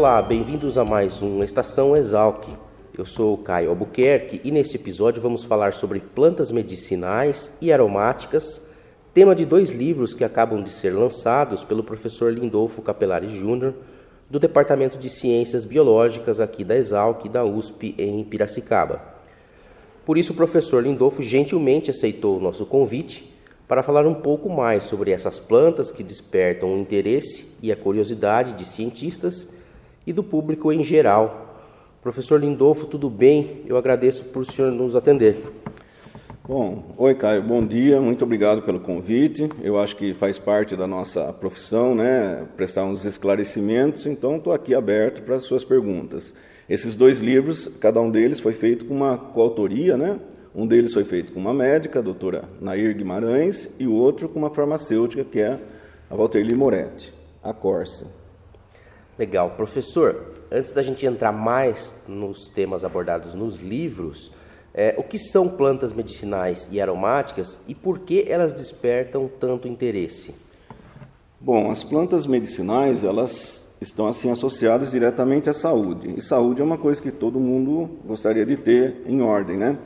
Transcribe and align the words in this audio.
Olá, 0.00 0.22
bem-vindos 0.22 0.78
a 0.78 0.84
mais 0.84 1.20
um 1.20 1.44
Estação 1.44 1.94
Exalc. 1.94 2.48
Eu 2.96 3.04
sou 3.04 3.34
o 3.34 3.36
Caio 3.36 3.68
Albuquerque 3.68 4.40
e 4.42 4.50
neste 4.50 4.76
episódio 4.76 5.20
vamos 5.20 5.44
falar 5.44 5.74
sobre 5.74 6.00
plantas 6.00 6.50
medicinais 6.50 7.58
e 7.60 7.70
aromáticas, 7.70 8.66
tema 9.12 9.34
de 9.34 9.44
dois 9.44 9.68
livros 9.68 10.14
que 10.14 10.24
acabam 10.24 10.62
de 10.62 10.70
ser 10.70 10.94
lançados 10.94 11.64
pelo 11.64 11.84
professor 11.84 12.32
Lindolfo 12.32 12.80
Capelari 12.80 13.28
Júnior, 13.28 13.74
do 14.30 14.40
Departamento 14.40 14.96
de 14.96 15.10
Ciências 15.10 15.66
Biológicas 15.66 16.40
aqui 16.40 16.64
da 16.64 16.78
Exalc 16.78 17.28
da 17.28 17.44
USP 17.44 17.94
em 17.98 18.24
Piracicaba. 18.24 19.02
Por 20.06 20.16
isso, 20.16 20.32
o 20.32 20.36
professor 20.36 20.82
Lindolfo 20.82 21.22
gentilmente 21.22 21.90
aceitou 21.90 22.38
o 22.38 22.40
nosso 22.40 22.64
convite 22.64 23.30
para 23.68 23.82
falar 23.82 24.06
um 24.06 24.14
pouco 24.14 24.48
mais 24.48 24.84
sobre 24.84 25.10
essas 25.10 25.38
plantas 25.38 25.90
que 25.90 26.02
despertam 26.02 26.72
o 26.72 26.78
interesse 26.78 27.54
e 27.62 27.70
a 27.70 27.76
curiosidade 27.76 28.54
de 28.54 28.64
cientistas 28.64 29.59
e 30.06 30.12
do 30.12 30.22
público 30.22 30.72
em 30.72 30.82
geral. 30.84 31.64
Professor 32.02 32.40
Lindolfo, 32.40 32.86
tudo 32.86 33.10
bem? 33.10 33.62
Eu 33.66 33.76
agradeço 33.76 34.24
por 34.24 34.42
o 34.42 34.44
senhor 34.44 34.72
nos 34.72 34.96
atender. 34.96 35.36
Bom, 36.48 36.94
oi 36.98 37.14
Caio, 37.14 37.42
bom 37.42 37.64
dia, 37.64 38.00
muito 38.00 38.24
obrigado 38.24 38.62
pelo 38.62 38.80
convite. 38.80 39.48
Eu 39.62 39.78
acho 39.78 39.94
que 39.96 40.12
faz 40.14 40.38
parte 40.38 40.74
da 40.74 40.86
nossa 40.86 41.32
profissão, 41.32 41.94
né, 41.94 42.44
prestar 42.56 42.84
uns 42.84 43.04
esclarecimentos, 43.04 44.04
então 44.06 44.36
estou 44.36 44.52
aqui 44.52 44.74
aberto 44.74 45.22
para 45.22 45.36
as 45.36 45.44
suas 45.44 45.64
perguntas. 45.64 46.34
Esses 46.68 46.96
dois 46.96 47.20
livros, 47.20 47.68
cada 47.78 48.00
um 48.00 48.10
deles 48.10 48.40
foi 48.40 48.52
feito 48.52 48.86
com 48.86 48.94
uma 48.94 49.16
coautoria, 49.16 49.96
né? 49.96 50.18
Um 50.54 50.66
deles 50.66 50.92
foi 50.92 51.04
feito 51.04 51.32
com 51.32 51.38
uma 51.38 51.54
médica, 51.54 52.00
a 52.00 52.02
doutora 52.02 52.48
Nair 52.60 52.96
Guimarães, 52.96 53.70
e 53.78 53.86
o 53.86 53.92
outro 53.92 54.28
com 54.28 54.38
uma 54.38 54.50
farmacêutica, 54.50 55.22
que 55.22 55.38
é 55.38 55.58
a 56.08 56.16
Valterli 56.16 56.56
Moretti, 56.56 57.14
a 57.42 57.52
Corsa. 57.52 58.19
Legal. 59.20 59.50
Professor, 59.50 60.32
antes 60.50 60.72
da 60.72 60.82
gente 60.82 61.04
entrar 61.04 61.30
mais 61.30 61.92
nos 62.08 62.48
temas 62.48 62.84
abordados 62.84 63.34
nos 63.34 63.58
livros, 63.58 64.32
é, 64.72 64.94
o 64.96 65.02
que 65.02 65.18
são 65.18 65.46
plantas 65.46 65.92
medicinais 65.92 66.70
e 66.72 66.80
aromáticas 66.80 67.62
e 67.68 67.74
por 67.74 67.98
que 67.98 68.24
elas 68.26 68.54
despertam 68.54 69.30
tanto 69.38 69.68
interesse? 69.68 70.34
Bom, 71.38 71.70
as 71.70 71.84
plantas 71.84 72.26
medicinais, 72.26 73.04
elas 73.04 73.70
estão 73.78 74.06
assim 74.06 74.30
associadas 74.30 74.90
diretamente 74.90 75.50
à 75.50 75.52
saúde. 75.52 76.14
E 76.16 76.22
saúde 76.22 76.62
é 76.62 76.64
uma 76.64 76.78
coisa 76.78 77.02
que 77.02 77.10
todo 77.10 77.38
mundo 77.38 77.90
gostaria 78.06 78.46
de 78.46 78.56
ter 78.56 79.02
em 79.04 79.20
ordem, 79.20 79.58
né? 79.58 79.76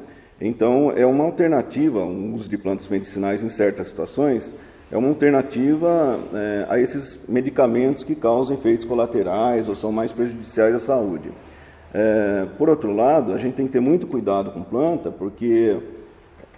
Então, 0.40 0.92
é 0.92 1.04
uma 1.04 1.24
alternativa, 1.24 2.04
o 2.04 2.34
uso 2.34 2.48
de 2.48 2.56
plantas 2.56 2.86
medicinais 2.86 3.42
em 3.42 3.48
certas 3.48 3.88
situações, 3.88 4.54
é 4.90 4.96
uma 4.96 5.08
alternativa 5.08 6.20
é, 6.32 6.66
a 6.68 6.78
esses 6.78 7.20
medicamentos 7.28 8.04
que 8.04 8.14
causam 8.14 8.56
efeitos 8.56 8.84
colaterais 8.84 9.68
ou 9.68 9.74
são 9.74 9.90
mais 9.90 10.12
prejudiciais 10.12 10.74
à 10.74 10.78
saúde. 10.78 11.32
É, 11.92 12.46
por 12.58 12.68
outro 12.68 12.92
lado, 12.92 13.32
a 13.32 13.38
gente 13.38 13.54
tem 13.54 13.66
que 13.66 13.72
ter 13.72 13.80
muito 13.80 14.06
cuidado 14.06 14.50
com 14.50 14.62
planta, 14.62 15.10
porque 15.10 15.78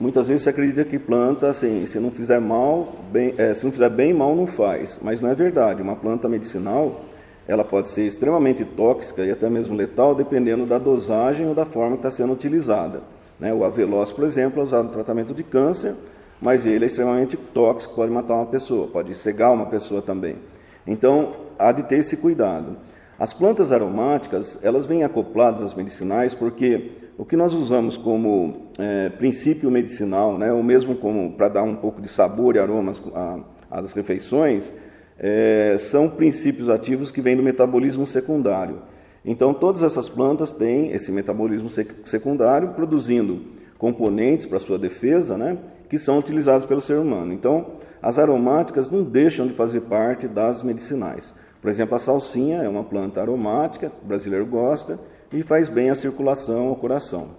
muitas 0.00 0.28
vezes 0.28 0.42
se 0.42 0.48
acredita 0.48 0.84
que 0.84 0.98
planta, 0.98 1.48
assim, 1.48 1.86
se 1.86 2.00
não 2.00 2.10
fizer 2.10 2.40
mal, 2.40 2.96
bem, 3.12 3.34
é, 3.36 3.54
se 3.54 3.64
não 3.64 3.70
fizer 3.70 3.90
bem, 3.90 4.12
mal 4.12 4.34
não 4.34 4.46
faz. 4.46 4.98
Mas 5.02 5.20
não 5.20 5.30
é 5.30 5.34
verdade. 5.34 5.80
Uma 5.80 5.94
planta 5.94 6.28
medicinal, 6.28 7.02
ela 7.46 7.64
pode 7.64 7.90
ser 7.90 8.06
extremamente 8.06 8.64
tóxica 8.64 9.22
e 9.22 9.30
até 9.30 9.48
mesmo 9.48 9.74
letal, 9.74 10.14
dependendo 10.14 10.66
da 10.66 10.78
dosagem 10.78 11.46
ou 11.46 11.54
da 11.54 11.64
forma 11.64 11.92
que 11.92 12.06
está 12.06 12.10
sendo 12.10 12.32
utilizada. 12.32 13.02
Né? 13.38 13.52
O 13.54 13.62
avelós, 13.62 14.12
por 14.12 14.24
exemplo, 14.24 14.60
é 14.60 14.64
usado 14.64 14.86
no 14.86 14.92
tratamento 14.92 15.32
de 15.32 15.42
câncer 15.42 15.94
mas 16.40 16.66
ele 16.66 16.84
é 16.84 16.86
extremamente 16.86 17.36
tóxico, 17.36 17.94
pode 17.94 18.12
matar 18.12 18.34
uma 18.34 18.46
pessoa, 18.46 18.88
pode 18.88 19.14
cegar 19.14 19.52
uma 19.52 19.66
pessoa 19.66 20.02
também. 20.02 20.36
Então, 20.86 21.34
há 21.58 21.72
de 21.72 21.82
ter 21.82 21.96
esse 21.96 22.16
cuidado. 22.16 22.76
As 23.18 23.32
plantas 23.32 23.72
aromáticas, 23.72 24.58
elas 24.62 24.86
vêm 24.86 25.02
acopladas 25.02 25.62
às 25.62 25.74
medicinais 25.74 26.34
porque 26.34 26.90
o 27.16 27.24
que 27.24 27.34
nós 27.34 27.54
usamos 27.54 27.96
como 27.96 28.68
é, 28.78 29.08
princípio 29.08 29.70
medicinal, 29.70 30.36
né, 30.36 30.52
ou 30.52 30.62
mesmo 30.62 30.94
como 30.96 31.32
para 31.32 31.48
dar 31.48 31.62
um 31.62 31.74
pouco 31.74 32.00
de 32.00 32.08
sabor 32.08 32.56
e 32.56 32.58
aromas 32.58 33.00
às 33.70 33.92
refeições, 33.92 34.72
é, 35.18 35.76
são 35.78 36.10
princípios 36.10 36.68
ativos 36.68 37.10
que 37.10 37.22
vêm 37.22 37.36
do 37.36 37.42
metabolismo 37.42 38.06
secundário. 38.06 38.82
Então, 39.24 39.54
todas 39.54 39.82
essas 39.82 40.10
plantas 40.10 40.52
têm 40.52 40.92
esse 40.92 41.10
metabolismo 41.10 41.70
secundário, 42.04 42.74
produzindo 42.74 43.40
componentes 43.78 44.46
para 44.46 44.58
sua 44.58 44.78
defesa, 44.78 45.38
né, 45.38 45.56
que 45.88 45.98
são 45.98 46.18
utilizados 46.18 46.66
pelo 46.66 46.80
ser 46.80 46.98
humano. 46.98 47.32
Então, 47.32 47.72
as 48.02 48.18
aromáticas 48.18 48.90
não 48.90 49.02
deixam 49.02 49.46
de 49.46 49.54
fazer 49.54 49.82
parte 49.82 50.28
das 50.28 50.62
medicinais. 50.62 51.34
Por 51.60 51.70
exemplo, 51.70 51.96
a 51.96 51.98
salsinha 51.98 52.62
é 52.62 52.68
uma 52.68 52.84
planta 52.84 53.20
aromática, 53.20 53.90
o 54.02 54.06
brasileiro 54.06 54.46
gosta 54.46 55.00
e 55.32 55.42
faz 55.42 55.68
bem 55.68 55.90
à 55.90 55.94
circulação 55.94 56.68
ao 56.68 56.76
coração. 56.76 57.30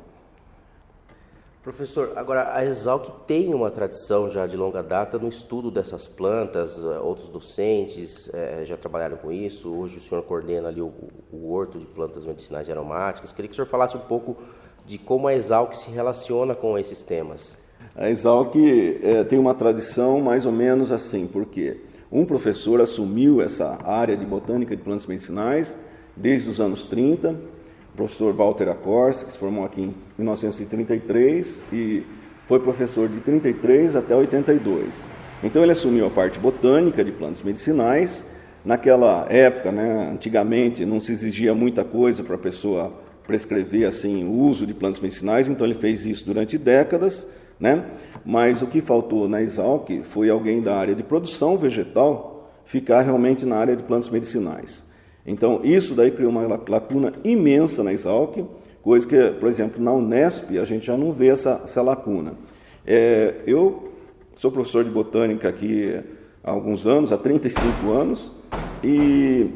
Professor, 1.63 2.13
agora 2.16 2.53
a 2.53 2.63
Exalc 2.63 3.25
tem 3.28 3.53
uma 3.53 3.69
tradição 3.69 4.30
já 4.30 4.47
de 4.47 4.56
longa 4.56 4.81
data 4.81 5.19
no 5.19 5.28
estudo 5.28 5.69
dessas 5.69 6.08
plantas, 6.08 6.78
eh, 6.78 7.00
outros 7.00 7.28
docentes 7.28 8.34
é, 8.34 8.64
já 8.64 8.78
trabalharam 8.78 9.18
com 9.18 9.29
isso, 9.34 9.74
hoje 9.75 9.97
o 9.97 10.02
senhor 10.02 10.24
coordena 10.24 10.69
ali 10.69 10.81
o, 10.81 10.94
o 11.29 11.52
horto 11.52 11.78
de 11.78 11.85
plantas 11.85 12.25
medicinais 12.25 12.69
e 12.69 12.72
aromáticas. 12.72 13.34
Queria 13.34 13.50
que 13.50 13.52
o 13.52 13.56
senhor 13.56 13.68
falasse 13.68 13.97
um 13.97 14.02
pouco 14.02 14.38
de 14.85 14.97
como 14.97 15.28
a 15.28 15.35
Exalc 15.35 15.74
se 15.74 15.91
relaciona 15.91 16.56
com 16.56 16.78
esses 16.78 17.02
temas. 17.02 17.62
A 17.97 18.12
Exalc 18.12 18.56
é, 18.56 19.24
tem 19.24 19.40
uma 19.40 19.56
tradição 19.56 20.22
mais 20.22 20.46
ou 20.46 20.52
menos 20.52 20.91
assim, 20.91 21.25
porque 21.25 21.78
um 22.12 22.25
professor 22.25 22.80
assumiu 22.80 23.41
essa 23.41 23.80
área 23.84 24.16
de 24.16 24.24
botânica 24.24 24.75
de 24.75 24.84
plantas 24.84 25.08
medicinais 25.08 25.74
desde 26.16 26.47
os 26.47 26.62
anos 26.62 26.84
30, 26.84 27.31
o 27.31 27.97
professor 27.97 28.35
Walter 28.35 28.69
Acorce, 28.69 29.25
que 29.25 29.31
se 29.31 29.38
formou 29.40 29.66
aqui 29.66 29.81
em 29.81 29.96
1933 30.16 31.63
e 31.74 32.03
foi 32.47 32.59
professor 32.59 33.09
de 33.09 33.19
33 33.19 33.96
até 33.96 34.16
82. 34.16 34.94
Então 35.44 35.64
ele 35.64 35.72
assumiu 35.72 36.06
a 36.06 36.12
parte 36.12 36.38
botânica 36.38 37.03
de 37.03 37.12
plantas 37.12 37.41
medicinais. 37.41 38.24
Naquela 38.64 39.25
época, 39.28 39.72
né, 39.72 40.12
antigamente, 40.14 40.85
não 40.85 41.00
se 41.00 41.14
exigia 41.14 41.56
muita 41.56 41.84
coisa 41.84 42.24
para 42.24 42.35
a 42.35 42.40
pessoa 42.40 42.94
prescrever 43.25 43.88
assim 43.88 44.24
o 44.24 44.34
uso 44.34 44.68
de 44.68 44.74
plantas 44.75 45.02
medicinais, 45.02 45.47
então 45.47 45.66
ele 45.66 45.75
fez 45.75 46.06
isso 46.06 46.25
durante 46.25 46.59
décadas 46.59 47.28
né? 47.59 47.85
Mas 48.25 48.62
o 48.62 48.68
que 48.68 48.81
faltou 48.81 49.28
na 49.28 49.41
Exalc 49.41 49.90
foi 50.03 50.29
alguém 50.29 50.62
da 50.62 50.75
área 50.75 50.95
de 50.95 51.03
produção 51.03 51.57
vegetal 51.57 52.51
ficar 52.66 53.01
realmente 53.01 53.45
na 53.45 53.56
área 53.56 53.75
de 53.75 53.84
plantas 53.84 54.09
medicinais. 54.09 54.85
Então, 55.25 55.62
isso 55.63 55.94
daí 55.94 56.12
criou 56.12 56.31
uma 56.31 56.46
lacuna 56.67 57.13
imensa 57.23 57.84
na 57.84 57.94
Exalc, 57.94 58.38
coisa 58.81 59.07
que, 59.07 59.31
por 59.40 59.50
exemplo, 59.50 59.84
na 59.84 59.91
Unesp 59.91 60.57
a 60.57 60.66
gente 60.66 60.85
já 60.85 60.96
não 60.96 61.12
vê 61.12 61.28
essa, 61.28 61.62
essa 61.63 61.81
lacuna. 61.81 62.34
É, 62.85 63.35
eu 63.46 63.91
sou 64.37 64.52
professor 64.52 64.84
de 64.84 64.90
botânica 64.90 65.49
aqui 65.49 65.99
há 66.43 66.52
alguns 66.52 66.87
anos, 66.87 67.11
há 67.11 67.17
35 67.17 67.91
anos, 67.91 68.32
e 68.84 69.49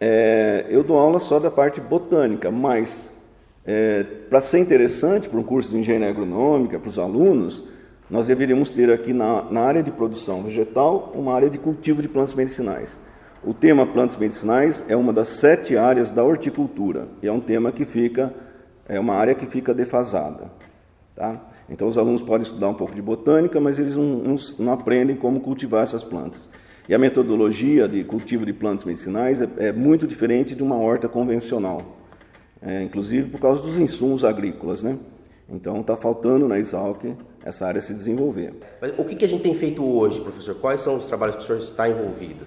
é, 0.00 0.66
eu 0.70 0.82
dou 0.82 0.96
aula 0.96 1.18
só 1.18 1.38
da 1.38 1.50
parte 1.50 1.80
botânica, 1.80 2.50
mas 2.50 3.14
é, 3.64 4.02
para 4.28 4.40
ser 4.40 4.58
interessante 4.58 5.28
para 5.28 5.38
um 5.38 5.42
curso 5.42 5.70
de 5.70 5.78
engenharia 5.78 6.08
agronômica, 6.08 6.78
para 6.78 6.88
os 6.88 6.98
alunos, 6.98 7.62
nós 8.10 8.26
deveríamos 8.26 8.70
ter 8.70 8.90
aqui 8.90 9.12
na, 9.12 9.42
na 9.50 9.60
área 9.60 9.82
de 9.82 9.90
produção 9.90 10.42
vegetal 10.42 11.12
uma 11.14 11.34
área 11.34 11.48
de 11.48 11.58
cultivo 11.58 12.02
de 12.02 12.08
plantas 12.08 12.34
medicinais. 12.34 12.98
O 13.44 13.54
tema 13.54 13.86
plantas 13.86 14.16
medicinais 14.16 14.84
é 14.88 14.96
uma 14.96 15.12
das 15.12 15.28
sete 15.28 15.76
áreas 15.76 16.10
da 16.10 16.22
horticultura 16.22 17.08
e 17.22 17.26
é 17.26 17.32
um 17.32 17.40
tema 17.40 17.72
que 17.72 17.84
fica, 17.84 18.32
é 18.88 18.98
uma 18.98 19.14
área 19.14 19.34
que 19.34 19.46
fica 19.46 19.72
defasada. 19.72 20.50
Tá? 21.14 21.40
Então 21.68 21.88
os 21.88 21.96
alunos 21.96 22.22
podem 22.22 22.42
estudar 22.42 22.68
um 22.68 22.74
pouco 22.74 22.94
de 22.94 23.02
botânica, 23.02 23.60
mas 23.60 23.78
eles 23.78 23.96
não, 23.96 24.04
não, 24.04 24.36
não 24.58 24.72
aprendem 24.72 25.16
como 25.16 25.40
cultivar 25.40 25.82
essas 25.82 26.04
plantas. 26.04 26.48
E 26.88 26.94
a 26.94 26.98
metodologia 26.98 27.88
de 27.88 28.02
cultivo 28.02 28.44
de 28.44 28.52
plantas 28.52 28.84
medicinais 28.84 29.40
é, 29.40 29.48
é 29.58 29.72
muito 29.72 30.06
diferente 30.06 30.54
de 30.54 30.62
uma 30.62 30.76
horta 30.76 31.08
convencional 31.08 32.01
é, 32.62 32.82
inclusive 32.82 33.28
por 33.28 33.40
causa 33.40 33.62
dos 33.62 33.76
insumos 33.76 34.24
agrícolas, 34.24 34.82
né? 34.82 34.96
Então 35.48 35.80
está 35.80 35.96
faltando 35.96 36.48
na 36.48 36.58
Exalc 36.58 37.04
essa 37.44 37.66
área 37.66 37.80
se 37.80 37.92
desenvolver. 37.92 38.54
Mas 38.80 38.92
o 38.96 39.04
que, 39.04 39.16
que 39.16 39.24
a 39.24 39.28
gente 39.28 39.42
tem 39.42 39.54
feito 39.54 39.84
hoje, 39.84 40.20
professor? 40.20 40.54
Quais 40.54 40.80
são 40.80 40.96
os 40.96 41.06
trabalhos 41.06 41.36
que 41.36 41.42
o 41.42 41.44
senhor 41.44 41.58
está 41.58 41.88
envolvido? 41.88 42.46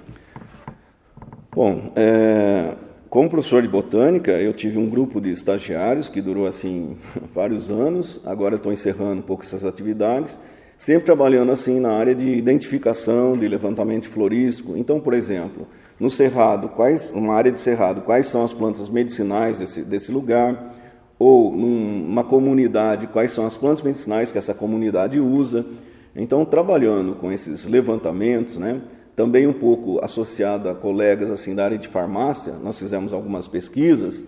Bom, 1.54 1.92
é, 1.96 2.74
como 3.10 3.30
professor 3.30 3.62
de 3.62 3.68
botânica, 3.68 4.32
eu 4.32 4.54
tive 4.54 4.78
um 4.78 4.90
grupo 4.90 5.22
de 5.22 5.32
estagiários 5.32 6.10
que 6.10 6.22
durou 6.22 6.48
assim 6.48 6.98
vários 7.34 7.70
anos. 7.70 8.22
Agora 8.26 8.56
estou 8.56 8.74
encerrando 8.74 9.20
um 9.20 9.22
pouco 9.22 9.44
essas 9.44 9.64
atividades, 9.64 10.40
sempre 10.78 11.06
trabalhando 11.06 11.52
assim 11.52 11.80
na 11.80 11.92
área 11.92 12.16
de 12.16 12.30
identificação, 12.30 13.38
de 13.38 13.48
levantamento 13.48 14.10
florístico. 14.10 14.76
Então, 14.76 15.00
por 15.00 15.14
exemplo, 15.14 15.68
no 16.00 16.10
cerrado, 16.10 16.70
quais 16.70 17.10
uma 17.10 17.34
área 17.34 17.52
de 17.52 17.60
cerrado, 17.60 18.02
quais 18.02 18.28
são 18.28 18.44
as 18.44 18.54
plantas 18.54 18.90
medicinais 18.90 19.58
desse, 19.58 19.82
desse 19.82 20.12
lugar? 20.12 20.74
Ou 21.18 21.52
numa 21.56 22.24
comunidade, 22.24 23.08
quais 23.08 23.32
são 23.32 23.46
as 23.46 23.56
plantas 23.56 23.82
medicinais 23.82 24.32
que 24.32 24.38
essa 24.38 24.54
comunidade 24.54 25.20
usa? 25.20 25.66
Então, 26.14 26.44
trabalhando 26.44 27.16
com 27.16 27.32
esses 27.32 27.66
levantamentos, 27.66 28.58
né? 28.58 28.82
também 29.16 29.48
um 29.48 29.54
pouco 29.54 30.04
associado 30.04 30.68
a 30.68 30.76
colegas 30.76 31.32
assim 31.32 31.56
da 31.56 31.64
área 31.64 31.78
de 31.78 31.88
farmácia, 31.88 32.54
nós 32.62 32.78
fizemos 32.78 33.14
algumas 33.14 33.48
pesquisas, 33.48 34.26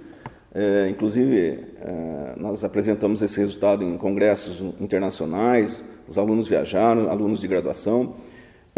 é, 0.55 0.87
inclusive 0.89 1.59
é, 1.81 2.33
nós 2.37 2.63
apresentamos 2.63 3.21
esse 3.21 3.37
resultado 3.37 3.83
em 3.83 3.97
congressos 3.97 4.61
internacionais, 4.79 5.83
os 6.07 6.17
alunos 6.17 6.47
viajaram, 6.47 7.11
alunos 7.11 7.41
de 7.41 7.47
graduação. 7.47 8.15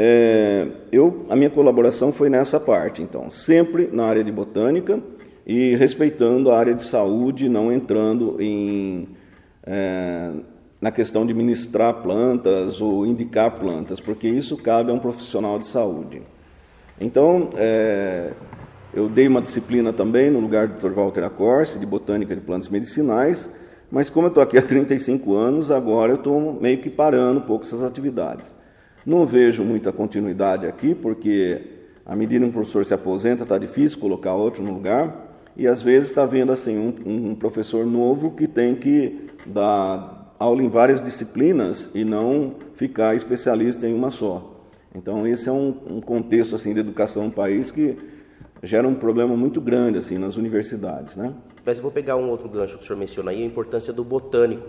É, 0.02 0.66
eu, 0.94 1.26
a 1.30 1.36
minha 1.36 1.50
colaboração 1.50 2.14
foi 2.14 2.30
nessa 2.30 2.58
parte, 2.58 3.02
então, 3.02 3.30
sempre 3.30 3.90
na 3.92 4.06
área 4.06 4.24
de 4.24 4.32
botânica 4.32 4.98
e 5.46 5.76
respeitando 5.76 6.52
a 6.52 6.58
área 6.58 6.74
de 6.74 6.86
saúde, 6.86 7.50
não 7.50 7.70
entrando 7.70 8.38
em 8.40 9.10
é, 9.68 10.32
na 10.80 10.90
questão 10.90 11.26
de 11.26 11.34
ministrar 11.34 11.96
plantas 11.96 12.80
ou 12.80 13.06
indicar 13.06 13.52
plantas, 13.60 14.00
porque 14.00 14.26
isso 14.30 14.56
cabe 14.56 14.90
a 14.90 14.94
um 14.94 15.00
profissional 15.00 15.60
de 15.60 15.66
saúde. 15.66 16.22
Então, 16.98 17.50
é, 17.58 18.32
eu 18.94 19.10
dei 19.10 19.28
uma 19.28 19.42
disciplina 19.42 19.92
também 19.92 20.32
no 20.32 20.40
lugar 20.40 20.70
do 20.70 20.76
Dr. 20.80 20.94
Walter 20.94 21.26
Acorce, 21.26 21.78
de 21.78 21.86
Botânica 21.86 22.34
de 22.34 22.40
Plantas 22.40 22.70
Medicinais, 22.70 23.50
mas 23.92 24.10
como 24.10 24.28
eu 24.28 24.30
estou 24.30 24.42
aqui 24.42 24.58
há 24.58 24.62
35 24.62 25.36
anos, 25.36 25.70
agora 25.70 26.14
eu 26.14 26.16
estou 26.16 26.54
meio 26.54 26.78
que 26.78 26.90
parando 26.90 27.42
um 27.42 27.44
pouco 27.44 27.66
essas 27.66 27.84
atividades. 27.84 28.58
Não 29.06 29.26
vejo 29.26 29.64
muita 29.64 29.92
continuidade 29.92 30.66
aqui, 30.66 30.94
porque 30.94 31.62
à 32.06 32.16
medida 32.16 32.44
que 32.44 32.50
um 32.50 32.52
professor 32.52 32.86
se 32.86 32.94
aposenta, 32.94 33.44
está 33.44 33.58
difícil 33.58 34.00
colocar 34.00 34.34
outro 34.34 34.64
no 34.64 34.74
lugar, 34.74 35.30
e 35.56 35.68
às 35.68 35.84
vezes 35.84 36.10
está 36.10 36.26
vendo 36.26 36.52
assim 36.52 36.78
um, 36.78 37.32
um 37.32 37.36
professor 37.36 37.86
novo 37.86 38.32
que 38.32 38.48
tem 38.48 38.76
que 38.76 39.30
dar 39.46 40.34
aula 40.40 40.64
em 40.64 40.70
várias 40.70 41.04
disciplinas 41.04 41.92
e 41.94 42.04
não 42.04 42.56
ficar 42.76 43.16
especialista 43.16 43.88
em 43.88 43.94
uma 43.94 44.10
só. 44.10 44.56
Então 44.96 45.28
esse 45.28 45.50
é 45.50 45.52
um, 45.52 45.76
um 45.88 46.02
contexto 46.02 46.56
assim 46.56 46.74
de 46.74 46.80
educação 46.80 47.26
no 47.26 47.32
país 47.32 47.72
que 47.72 47.98
gera 48.64 48.88
um 48.88 48.96
problema 48.96 49.36
muito 49.36 49.62
grande 49.62 49.98
assim 49.98 50.18
nas 50.18 50.38
universidades, 50.38 51.16
né? 51.16 51.34
Mas 51.66 51.78
eu 51.78 51.84
vou 51.84 51.92
pegar 51.92 52.16
um 52.16 52.30
outro 52.30 52.50
gancho 52.50 52.78
que 52.78 52.84
o 52.84 52.88
senhor 52.88 52.98
menciona 52.98 53.32
aí, 53.32 53.44
a 53.44 53.46
importância 53.46 53.94
do 53.94 54.04
botânico. 54.04 54.68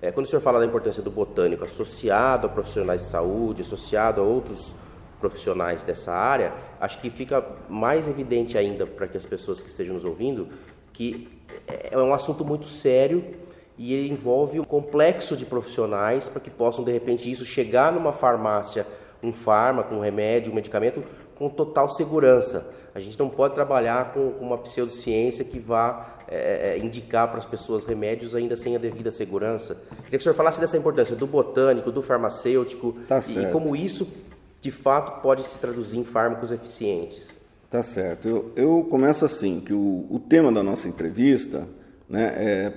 É, 0.00 0.12
quando 0.12 0.26
o 0.26 0.28
senhor 0.28 0.40
fala 0.40 0.58
da 0.58 0.66
importância 0.66 1.02
do 1.02 1.10
botânico 1.10 1.64
associado 1.64 2.46
a 2.46 2.50
profissionais 2.50 3.02
de 3.02 3.08
saúde, 3.08 3.62
associado 3.62 4.20
a 4.20 4.24
outros 4.24 4.74
profissionais 5.20 5.82
dessa 5.82 6.12
área, 6.12 6.52
acho 6.80 7.00
que 7.00 7.10
fica 7.10 7.44
mais 7.68 8.08
evidente 8.08 8.56
ainda 8.56 8.86
para 8.86 9.08
que 9.08 9.16
as 9.16 9.26
pessoas 9.26 9.60
que 9.60 9.68
estejam 9.68 9.94
nos 9.94 10.04
ouvindo 10.04 10.48
que 10.92 11.28
é 11.66 11.96
um 11.96 12.12
assunto 12.12 12.44
muito 12.44 12.66
sério 12.66 13.24
e 13.76 14.08
envolve 14.08 14.58
um 14.58 14.64
complexo 14.64 15.36
de 15.36 15.46
profissionais 15.46 16.28
para 16.28 16.40
que 16.40 16.50
possam, 16.50 16.84
de 16.84 16.90
repente, 16.90 17.30
isso 17.30 17.44
chegar 17.44 17.92
numa 17.92 18.12
farmácia, 18.12 18.84
um 19.22 19.32
fármaco, 19.32 19.94
um 19.94 20.00
remédio, 20.00 20.50
um 20.50 20.54
medicamento, 20.54 21.02
com 21.36 21.48
total 21.48 21.88
segurança. 21.88 22.74
A 22.94 23.00
gente 23.00 23.16
não 23.18 23.28
pode 23.30 23.54
trabalhar 23.54 24.12
com 24.12 24.30
uma 24.40 24.58
pseudociência 24.58 25.44
que 25.44 25.60
vá 25.60 26.17
é, 26.28 26.74
é 26.74 26.78
indicar 26.78 27.28
para 27.28 27.38
as 27.38 27.46
pessoas 27.46 27.84
remédios 27.84 28.34
ainda 28.34 28.54
sem 28.56 28.76
a 28.76 28.78
devida 28.78 29.10
segurança. 29.10 29.74
Queria 30.04 30.10
que 30.10 30.16
o 30.18 30.22
senhor 30.22 30.34
falasse 30.34 30.60
dessa 30.60 30.76
importância 30.76 31.16
do 31.16 31.26
botânico, 31.26 31.90
do 31.90 32.02
farmacêutico 32.02 32.94
tá 33.08 33.20
e, 33.28 33.38
e, 33.38 33.46
como 33.46 33.74
isso, 33.74 34.08
de 34.60 34.70
fato, 34.70 35.20
pode 35.22 35.42
se 35.44 35.58
traduzir 35.58 35.98
em 35.98 36.04
fármacos 36.04 36.52
eficientes. 36.52 37.40
Tá 37.70 37.82
certo. 37.82 38.28
Eu, 38.28 38.52
eu 38.56 38.86
começo 38.88 39.24
assim, 39.24 39.60
que 39.60 39.72
o, 39.72 40.06
o 40.10 40.18
tema 40.18 40.50
da 40.50 40.62
nossa 40.62 40.88
entrevista 40.88 41.68
né, 42.08 42.32
é 42.36 42.72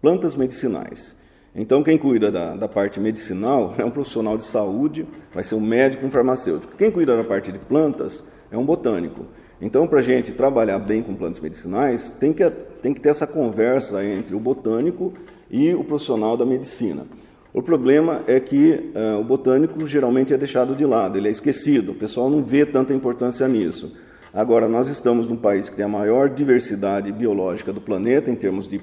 plantas 0.00 0.34
medicinais. 0.34 1.16
Então, 1.54 1.82
quem 1.82 1.98
cuida 1.98 2.30
da, 2.30 2.56
da, 2.56 2.66
parte 2.66 2.98
medicinal 2.98 3.74
é 3.78 3.84
um 3.84 3.90
profissional 3.90 4.36
de 4.36 4.44
saúde, 4.44 5.06
vai 5.32 5.44
ser 5.44 5.54
um 5.54 5.60
médico, 5.60 6.04
um 6.06 6.10
farmacêutico. 6.10 6.76
Quem 6.76 6.90
cuida 6.90 7.16
da 7.16 7.24
parte 7.24 7.52
de 7.52 7.58
plantas 7.58 8.24
é 8.50 8.56
um 8.56 8.64
botânico. 8.64 9.26
Então, 9.62 9.86
para 9.86 10.00
a 10.00 10.02
gente 10.02 10.32
trabalhar 10.32 10.78
bem 10.78 11.02
com 11.02 11.14
plantas 11.14 11.40
medicinais, 11.40 12.10
tem 12.18 12.32
que, 12.32 12.50
tem 12.82 12.92
que 12.92 13.00
ter 13.00 13.10
essa 13.10 13.26
conversa 13.26 14.04
entre 14.04 14.34
o 14.34 14.40
botânico 14.40 15.14
e 15.48 15.72
o 15.72 15.84
profissional 15.84 16.36
da 16.36 16.44
medicina. 16.44 17.06
O 17.54 17.62
problema 17.62 18.22
é 18.26 18.40
que 18.40 18.92
uh, 18.94 19.20
o 19.20 19.24
botânico 19.24 19.86
geralmente 19.86 20.34
é 20.34 20.36
deixado 20.36 20.74
de 20.74 20.84
lado, 20.84 21.16
ele 21.16 21.28
é 21.28 21.30
esquecido, 21.30 21.92
o 21.92 21.94
pessoal 21.94 22.28
não 22.28 22.42
vê 22.42 22.66
tanta 22.66 22.92
importância 22.92 23.46
nisso. 23.46 23.96
Agora, 24.34 24.66
nós 24.66 24.88
estamos 24.88 25.28
num 25.28 25.36
país 25.36 25.68
que 25.68 25.76
tem 25.76 25.84
a 25.84 25.88
maior 25.88 26.28
diversidade 26.28 27.12
biológica 27.12 27.72
do 27.72 27.80
planeta 27.80 28.30
em 28.30 28.34
termos 28.34 28.66
de 28.66 28.80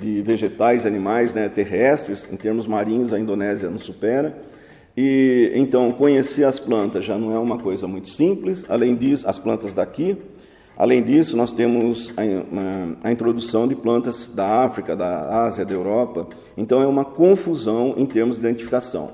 de 0.00 0.22
vegetais, 0.22 0.86
animais 0.86 1.34
né, 1.34 1.48
terrestres, 1.48 2.26
em 2.32 2.36
termos 2.36 2.66
marinhos, 2.66 3.12
a 3.12 3.18
Indonésia 3.18 3.68
nos 3.68 3.82
supera. 3.82 4.34
E 5.02 5.50
então 5.54 5.90
conhecer 5.92 6.44
as 6.44 6.60
plantas 6.60 7.06
já 7.06 7.16
não 7.16 7.34
é 7.34 7.38
uma 7.38 7.56
coisa 7.56 7.88
muito 7.88 8.10
simples. 8.10 8.66
Além 8.68 8.94
disso, 8.94 9.26
as 9.26 9.38
plantas 9.38 9.72
daqui. 9.72 10.14
Além 10.76 11.02
disso, 11.02 11.38
nós 11.38 11.54
temos 11.54 12.12
a, 12.18 13.08
a 13.08 13.10
introdução 13.10 13.66
de 13.66 13.74
plantas 13.74 14.26
da 14.26 14.62
África, 14.62 14.94
da 14.94 15.42
Ásia, 15.42 15.64
da 15.64 15.72
Europa. 15.72 16.26
Então 16.54 16.82
é 16.82 16.86
uma 16.86 17.02
confusão 17.02 17.94
em 17.96 18.04
termos 18.04 18.36
de 18.36 18.46
identificação. 18.46 19.12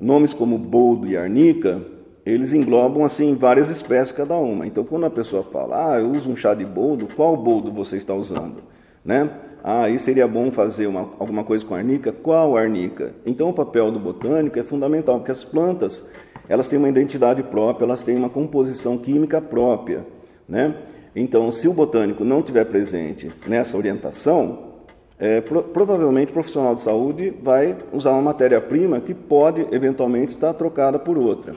Nomes 0.00 0.32
como 0.32 0.56
boldo 0.56 1.06
e 1.06 1.14
arnica, 1.14 1.82
eles 2.24 2.54
englobam 2.54 3.04
assim 3.04 3.34
várias 3.34 3.68
espécies 3.68 4.16
cada 4.16 4.34
uma. 4.34 4.66
Então 4.66 4.82
quando 4.82 5.04
a 5.04 5.10
pessoa 5.10 5.42
fala, 5.42 5.92
ah, 5.92 6.00
eu 6.00 6.10
uso 6.10 6.30
um 6.30 6.36
chá 6.36 6.54
de 6.54 6.64
boldo, 6.64 7.06
qual 7.14 7.36
boldo 7.36 7.70
você 7.70 7.98
está 7.98 8.14
usando, 8.14 8.62
né? 9.04 9.28
Ah, 9.62 9.84
aí 9.84 9.98
seria 9.98 10.26
bom 10.26 10.50
fazer 10.50 10.86
uma, 10.86 11.10
alguma 11.18 11.44
coisa 11.44 11.64
com 11.64 11.74
arnica. 11.74 12.12
Qual 12.12 12.56
arnica? 12.56 13.14
Então 13.26 13.50
o 13.50 13.52
papel 13.52 13.90
do 13.90 13.98
botânico 13.98 14.58
é 14.58 14.62
fundamental, 14.62 15.16
porque 15.16 15.32
as 15.32 15.44
plantas 15.44 16.06
elas 16.48 16.66
têm 16.66 16.78
uma 16.78 16.88
identidade 16.88 17.42
própria, 17.42 17.84
elas 17.84 18.02
têm 18.02 18.16
uma 18.16 18.30
composição 18.30 18.96
química 18.96 19.40
própria, 19.40 20.06
né? 20.48 20.74
Então, 21.14 21.50
se 21.50 21.68
o 21.68 21.72
botânico 21.72 22.24
não 22.24 22.42
tiver 22.42 22.64
presente 22.64 23.30
nessa 23.46 23.76
orientação, 23.76 24.68
é, 25.18 25.40
pro, 25.40 25.62
provavelmente 25.64 26.30
o 26.30 26.32
profissional 26.32 26.74
de 26.74 26.80
saúde 26.80 27.34
vai 27.42 27.76
usar 27.92 28.12
uma 28.12 28.22
matéria-prima 28.22 29.00
que 29.00 29.12
pode 29.12 29.66
eventualmente 29.72 30.34
estar 30.34 30.54
trocada 30.54 30.98
por 30.98 31.18
outra. 31.18 31.54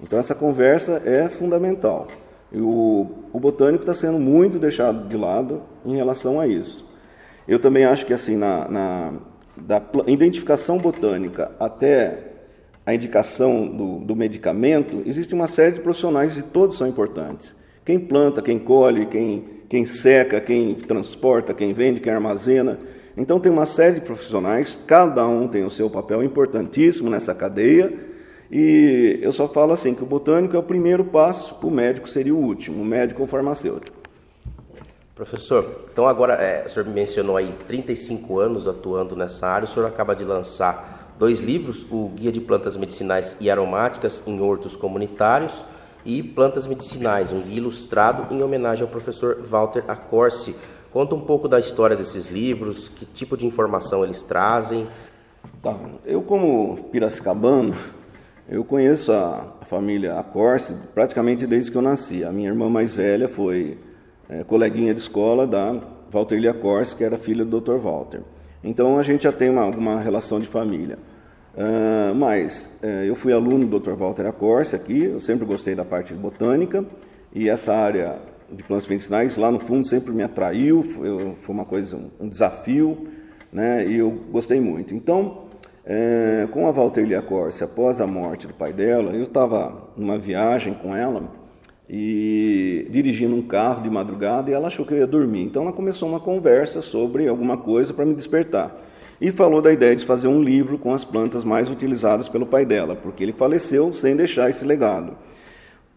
Então, 0.00 0.18
essa 0.18 0.34
conversa 0.34 1.02
é 1.04 1.28
fundamental. 1.28 2.06
E 2.52 2.60
o, 2.60 3.08
o 3.32 3.40
botânico 3.40 3.82
está 3.82 3.94
sendo 3.94 4.18
muito 4.18 4.58
deixado 4.58 5.08
de 5.08 5.16
lado 5.16 5.62
em 5.84 5.96
relação 5.96 6.38
a 6.38 6.46
isso. 6.46 6.91
Eu 7.46 7.58
também 7.58 7.84
acho 7.84 8.06
que 8.06 8.12
assim 8.12 8.36
na, 8.36 8.68
na 8.68 9.12
da 9.56 9.82
identificação 10.06 10.78
botânica 10.78 11.52
até 11.60 12.32
a 12.84 12.94
indicação 12.94 13.66
do, 13.66 13.98
do, 14.00 14.16
medicamento, 14.16 15.02
existe 15.06 15.34
uma 15.34 15.46
série 15.46 15.76
de 15.76 15.80
profissionais 15.80 16.36
e 16.36 16.42
todos 16.42 16.76
são 16.76 16.88
importantes. 16.88 17.54
Quem 17.84 17.98
planta, 17.98 18.42
quem 18.42 18.58
colhe, 18.58 19.06
quem, 19.06 19.44
quem 19.68 19.84
seca, 19.84 20.40
quem 20.40 20.74
transporta, 20.74 21.54
quem 21.54 21.72
vende, 21.72 22.00
quem 22.00 22.12
armazena. 22.12 22.78
Então 23.16 23.38
tem 23.38 23.52
uma 23.52 23.66
série 23.66 23.96
de 23.96 24.00
profissionais, 24.00 24.78
cada 24.86 25.26
um 25.26 25.46
tem 25.46 25.64
o 25.64 25.70
seu 25.70 25.88
papel 25.88 26.24
importantíssimo 26.24 27.08
nessa 27.08 27.34
cadeia. 27.34 27.92
E 28.50 29.18
eu 29.22 29.32
só 29.32 29.48
falo 29.48 29.72
assim 29.72 29.94
que 29.94 30.02
o 30.02 30.06
botânico 30.06 30.56
é 30.56 30.58
o 30.58 30.62
primeiro 30.62 31.04
passo, 31.04 31.56
o 31.62 31.70
médico 31.70 32.08
seria 32.08 32.34
o 32.34 32.38
último, 32.38 32.82
o 32.82 32.84
médico 32.84 33.22
ou 33.22 33.28
farmacêutico. 33.28 34.01
Professor, 35.22 35.84
então 35.92 36.08
agora 36.08 36.34
é, 36.34 36.66
o 36.66 36.68
senhor 36.68 36.84
mencionou 36.88 37.36
aí 37.36 37.54
35 37.68 38.40
anos 38.40 38.66
atuando 38.66 39.14
nessa 39.14 39.46
área, 39.46 39.66
o 39.66 39.68
senhor 39.68 39.86
acaba 39.86 40.16
de 40.16 40.24
lançar 40.24 41.14
dois 41.16 41.38
livros, 41.38 41.86
o 41.92 42.08
Guia 42.08 42.32
de 42.32 42.40
Plantas 42.40 42.76
Medicinais 42.76 43.36
e 43.40 43.48
Aromáticas 43.48 44.26
em 44.26 44.40
Hortos 44.40 44.74
Comunitários 44.74 45.64
e 46.04 46.24
Plantas 46.24 46.66
Medicinais, 46.66 47.30
um 47.30 47.40
guia 47.40 47.58
ilustrado 47.58 48.34
em 48.34 48.42
homenagem 48.42 48.82
ao 48.82 48.88
professor 48.90 49.40
Walter 49.48 49.84
Acorsi. 49.86 50.56
Conta 50.92 51.14
um 51.14 51.20
pouco 51.20 51.46
da 51.46 51.60
história 51.60 51.94
desses 51.94 52.26
livros, 52.26 52.88
que 52.88 53.06
tipo 53.06 53.36
de 53.36 53.46
informação 53.46 54.02
eles 54.02 54.22
trazem. 54.22 54.88
Tá. 55.62 55.78
Eu 56.04 56.22
como 56.22 56.88
piracicabano, 56.90 57.76
eu 58.48 58.64
conheço 58.64 59.12
a 59.12 59.52
família 59.70 60.18
Acorsi 60.18 60.74
praticamente 60.92 61.46
desde 61.46 61.70
que 61.70 61.78
eu 61.78 61.82
nasci. 61.82 62.24
A 62.24 62.32
minha 62.32 62.48
irmã 62.48 62.68
mais 62.68 62.92
velha 62.92 63.28
foi 63.28 63.78
é, 64.32 64.44
coleguinha 64.44 64.94
de 64.94 65.00
escola 65.00 65.46
da 65.46 65.78
Valteria 66.10 66.54
Kors, 66.54 66.94
que 66.94 67.04
era 67.04 67.18
filha 67.18 67.44
do 67.44 67.60
Dr. 67.60 67.76
Walter. 67.76 68.22
Então 68.64 68.98
a 68.98 69.02
gente 69.02 69.24
já 69.24 69.32
tem 69.32 69.50
uma, 69.50 70.00
relação 70.00 70.40
de 70.40 70.46
família. 70.46 70.98
Uh, 71.54 72.14
mas 72.14 72.78
uh, 72.82 72.86
eu 72.86 73.14
fui 73.14 73.30
aluno 73.30 73.66
do 73.66 73.78
Dr. 73.78 73.92
Walter 73.92 74.24
Acorce 74.24 74.74
aqui, 74.74 75.04
eu 75.04 75.20
sempre 75.20 75.44
gostei 75.44 75.74
da 75.74 75.84
parte 75.84 76.14
botânica 76.14 76.82
e 77.30 77.46
essa 77.46 77.74
área 77.74 78.20
de 78.50 78.62
plantas 78.62 78.86
medicinais, 78.86 79.36
lá 79.36 79.50
no 79.50 79.58
fundo 79.60 79.86
sempre 79.86 80.12
me 80.12 80.22
atraiu, 80.22 80.82
foi, 80.82 81.34
foi 81.42 81.54
uma 81.54 81.66
coisa, 81.66 81.98
um 82.18 82.26
desafio, 82.26 83.06
né? 83.52 83.86
E 83.86 83.98
eu 83.98 84.10
gostei 84.30 84.60
muito. 84.60 84.94
Então, 84.94 85.44
é, 85.84 86.48
com 86.50 86.66
a 86.66 86.70
Valteria 86.70 87.20
Corse, 87.20 87.62
após 87.62 88.00
a 88.00 88.06
morte 88.06 88.46
do 88.46 88.54
pai 88.54 88.72
dela, 88.72 89.12
eu 89.12 89.24
estava 89.24 89.90
numa 89.94 90.18
viagem 90.18 90.72
com 90.72 90.96
ela 90.96 91.41
e 91.94 92.86
dirigindo 92.88 93.36
um 93.36 93.42
carro 93.42 93.82
de 93.82 93.90
madrugada 93.90 94.50
e 94.50 94.54
ela 94.54 94.68
achou 94.68 94.86
que 94.86 94.94
eu 94.94 94.98
ia 94.98 95.06
dormir. 95.06 95.42
Então 95.42 95.64
ela 95.64 95.74
começou 95.74 96.08
uma 96.08 96.18
conversa 96.18 96.80
sobre 96.80 97.28
alguma 97.28 97.58
coisa 97.58 97.92
para 97.92 98.06
me 98.06 98.14
despertar. 98.14 98.74
E 99.20 99.30
falou 99.30 99.60
da 99.60 99.70
ideia 99.70 99.94
de 99.94 100.06
fazer 100.06 100.26
um 100.26 100.42
livro 100.42 100.78
com 100.78 100.94
as 100.94 101.04
plantas 101.04 101.44
mais 101.44 101.70
utilizadas 101.70 102.30
pelo 102.30 102.46
pai 102.46 102.64
dela, 102.64 102.96
porque 102.96 103.22
ele 103.22 103.34
faleceu 103.34 103.92
sem 103.92 104.16
deixar 104.16 104.48
esse 104.48 104.64
legado. 104.64 105.12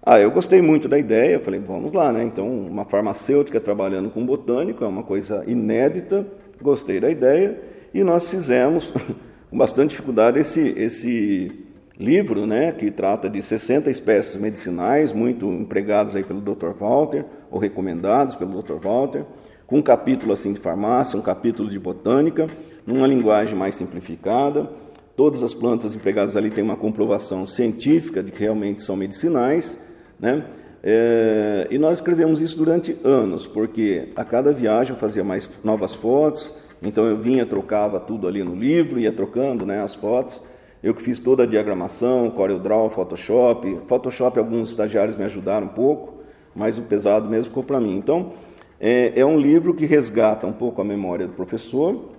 Ah, 0.04 0.20
eu 0.20 0.30
gostei 0.30 0.62
muito 0.62 0.90
da 0.90 1.00
ideia, 1.00 1.40
falei, 1.40 1.62
vamos 1.62 1.94
lá, 1.94 2.12
né? 2.12 2.24
Então, 2.24 2.48
uma 2.48 2.84
farmacêutica 2.84 3.60
trabalhando 3.62 4.10
com 4.10 4.24
botânico 4.24 4.84
é 4.84 4.88
uma 4.88 5.02
coisa 5.02 5.44
inédita, 5.48 6.28
gostei 6.62 7.00
da 7.00 7.10
ideia, 7.10 7.60
e 7.94 8.04
nós 8.04 8.30
fizemos, 8.30 8.94
com 9.50 9.58
bastante 9.58 9.92
dificuldade, 9.92 10.38
esse, 10.40 10.62
esse 10.78 11.65
livro, 12.00 12.46
né, 12.46 12.72
que 12.72 12.92
trata 12.92 13.30
de 13.30 13.42
60 13.42 13.90
espécies 13.90 14.40
medicinais, 14.40 15.14
muito 15.14 15.46
empregadas 15.48 16.16
aí 16.16 16.24
pelo 16.24 16.42
Dr. 16.42 16.72
Walter, 16.78 17.26
ou 17.50 17.60
recomendados 17.60 18.36
pelo 18.36 18.62
Dr. 18.62 18.76
Walter, 18.76 19.26
com 19.66 19.78
um 19.78 19.82
capítulo 19.82 20.34
assim 20.34 20.54
de 20.54 20.60
farmácia, 20.60 21.18
um 21.18 21.22
capítulo 21.22 21.70
de 21.70 21.80
botânica, 21.80 22.48
numa 22.86 23.08
linguagem 23.08 23.56
mais 23.56 23.76
simplificada. 23.76 24.70
Todas 25.16 25.42
as 25.42 25.54
plantas 25.54 25.96
empregadas 25.96 26.36
ali 26.36 26.52
têm 26.52 26.64
uma 26.64 26.76
comprovação 26.76 27.46
científica 27.46 28.22
de 28.22 28.32
que 28.32 28.42
realmente 28.42 28.84
são 28.84 28.96
medicinais, 28.96 29.80
né? 30.20 30.46
É, 30.88 31.68
e 31.72 31.80
nós 31.80 31.98
escrevemos 31.98 32.40
isso 32.40 32.58
durante 32.58 32.96
anos, 33.04 33.48
porque 33.48 34.10
a 34.16 34.24
cada 34.24 34.54
viagem 34.54 34.94
eu 34.94 35.00
fazia 35.00 35.24
mais 35.24 35.50
novas 35.64 35.96
fotos, 35.96 36.54
então 36.80 37.06
eu 37.06 37.18
vinha, 37.18 37.44
trocava 37.44 38.00
tudo 38.00 38.28
ali 38.28 38.44
no 38.44 38.54
livro, 38.54 39.00
ia 39.00 39.12
trocando 39.12 39.66
né, 39.66 39.82
as 39.82 39.96
fotos. 39.96 40.44
Eu 40.84 40.94
que 40.94 41.02
fiz 41.02 41.20
toda 41.20 41.44
a 41.44 41.46
diagramação, 41.46 42.30
CorelDRAW, 42.30 42.90
Photoshop. 42.90 43.80
Photoshop 43.88 44.38
alguns 44.38 44.70
estagiários 44.70 45.18
me 45.18 45.24
ajudaram 45.24 45.68
um 45.68 45.70
pouco, 45.70 46.16
mas 46.56 46.78
o 46.78 46.84
pesado 46.84 47.28
mesmo 47.28 47.46
ficou 47.46 47.64
para 47.64 47.80
mim. 47.80 47.98
Então, 47.98 48.34
é, 48.80 49.14
é, 49.16 49.26
um 49.26 49.40
livro 49.40 49.74
que 49.74 49.86
resgata 49.86 50.46
um 50.46 50.54
pouco 50.54 50.82
a 50.82 50.86
memória 50.86 51.28
do 51.28 51.34
professor. 51.34 52.14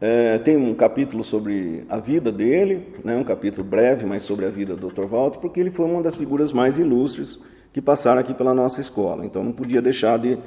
É, 0.00 0.38
tem 0.38 0.56
um 0.56 0.74
capítulo 0.74 1.22
sobre 1.22 1.84
a 1.88 1.98
vida 1.98 2.32
dele, 2.32 2.86
né, 3.04 3.14
um 3.16 3.22
capítulo 3.22 3.62
breve, 3.62 4.06
mas 4.06 4.22
sobre 4.22 4.46
a 4.46 4.48
vida 4.48 4.74
do 4.74 4.88
Dr. 4.88 5.04
Walter, 5.04 5.38
porque 5.38 5.60
ele 5.60 5.70
foi 5.70 5.84
uma 5.84 6.02
das 6.02 6.16
figuras 6.16 6.54
mais 6.54 6.78
ilustres 6.78 7.38
que 7.70 7.82
passaram 7.82 8.18
aqui 8.18 8.32
pela 8.32 8.54
nossa 8.54 8.80
escola. 8.80 9.26
Então, 9.26 9.44
não 9.44 9.52
podia 9.52 9.82
deixar 9.82 10.18
de 10.18 10.38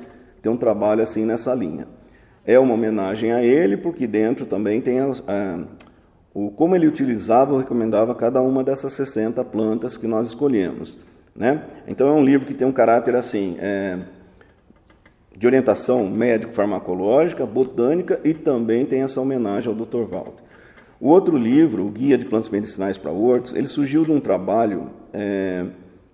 ter 0.41 0.49
um 0.49 0.57
trabalho 0.57 1.01
assim 1.01 1.23
nessa 1.23 1.53
linha. 1.53 1.87
É 2.45 2.59
uma 2.59 2.73
homenagem 2.73 3.31
a 3.31 3.41
ele, 3.41 3.77
porque 3.77 4.05
dentro 4.05 4.45
também 4.45 4.81
tem 4.81 4.99
a, 4.99 5.11
a 5.27 5.59
o, 6.33 6.49
como 6.49 6.75
ele 6.75 6.87
utilizava 6.87 7.53
ou 7.53 7.59
recomendava 7.59 8.15
cada 8.15 8.41
uma 8.41 8.63
dessas 8.63 8.93
60 8.93 9.43
plantas 9.45 9.95
que 9.97 10.07
nós 10.07 10.27
escolhemos. 10.27 10.97
Né? 11.35 11.63
Então 11.87 12.07
é 12.07 12.11
um 12.11 12.23
livro 12.23 12.45
que 12.45 12.53
tem 12.53 12.67
um 12.67 12.71
caráter 12.71 13.15
assim 13.15 13.55
é, 13.59 13.99
de 15.35 15.47
orientação 15.47 16.09
médico-farmacológica, 16.09 17.45
botânica 17.45 18.19
e 18.23 18.33
também 18.33 18.85
tem 18.85 19.01
essa 19.01 19.21
homenagem 19.21 19.69
ao 19.69 19.75
Dr. 19.75 20.09
Walter. 20.09 20.43
O 20.99 21.09
outro 21.09 21.37
livro, 21.37 21.85
o 21.85 21.89
Guia 21.89 22.17
de 22.17 22.25
Plantas 22.25 22.49
Medicinais 22.49 22.97
para 22.97 23.11
Hortos, 23.11 23.53
ele 23.53 23.67
surgiu 23.67 24.05
de 24.05 24.11
um 24.11 24.19
trabalho 24.19 24.89
é, 25.11 25.65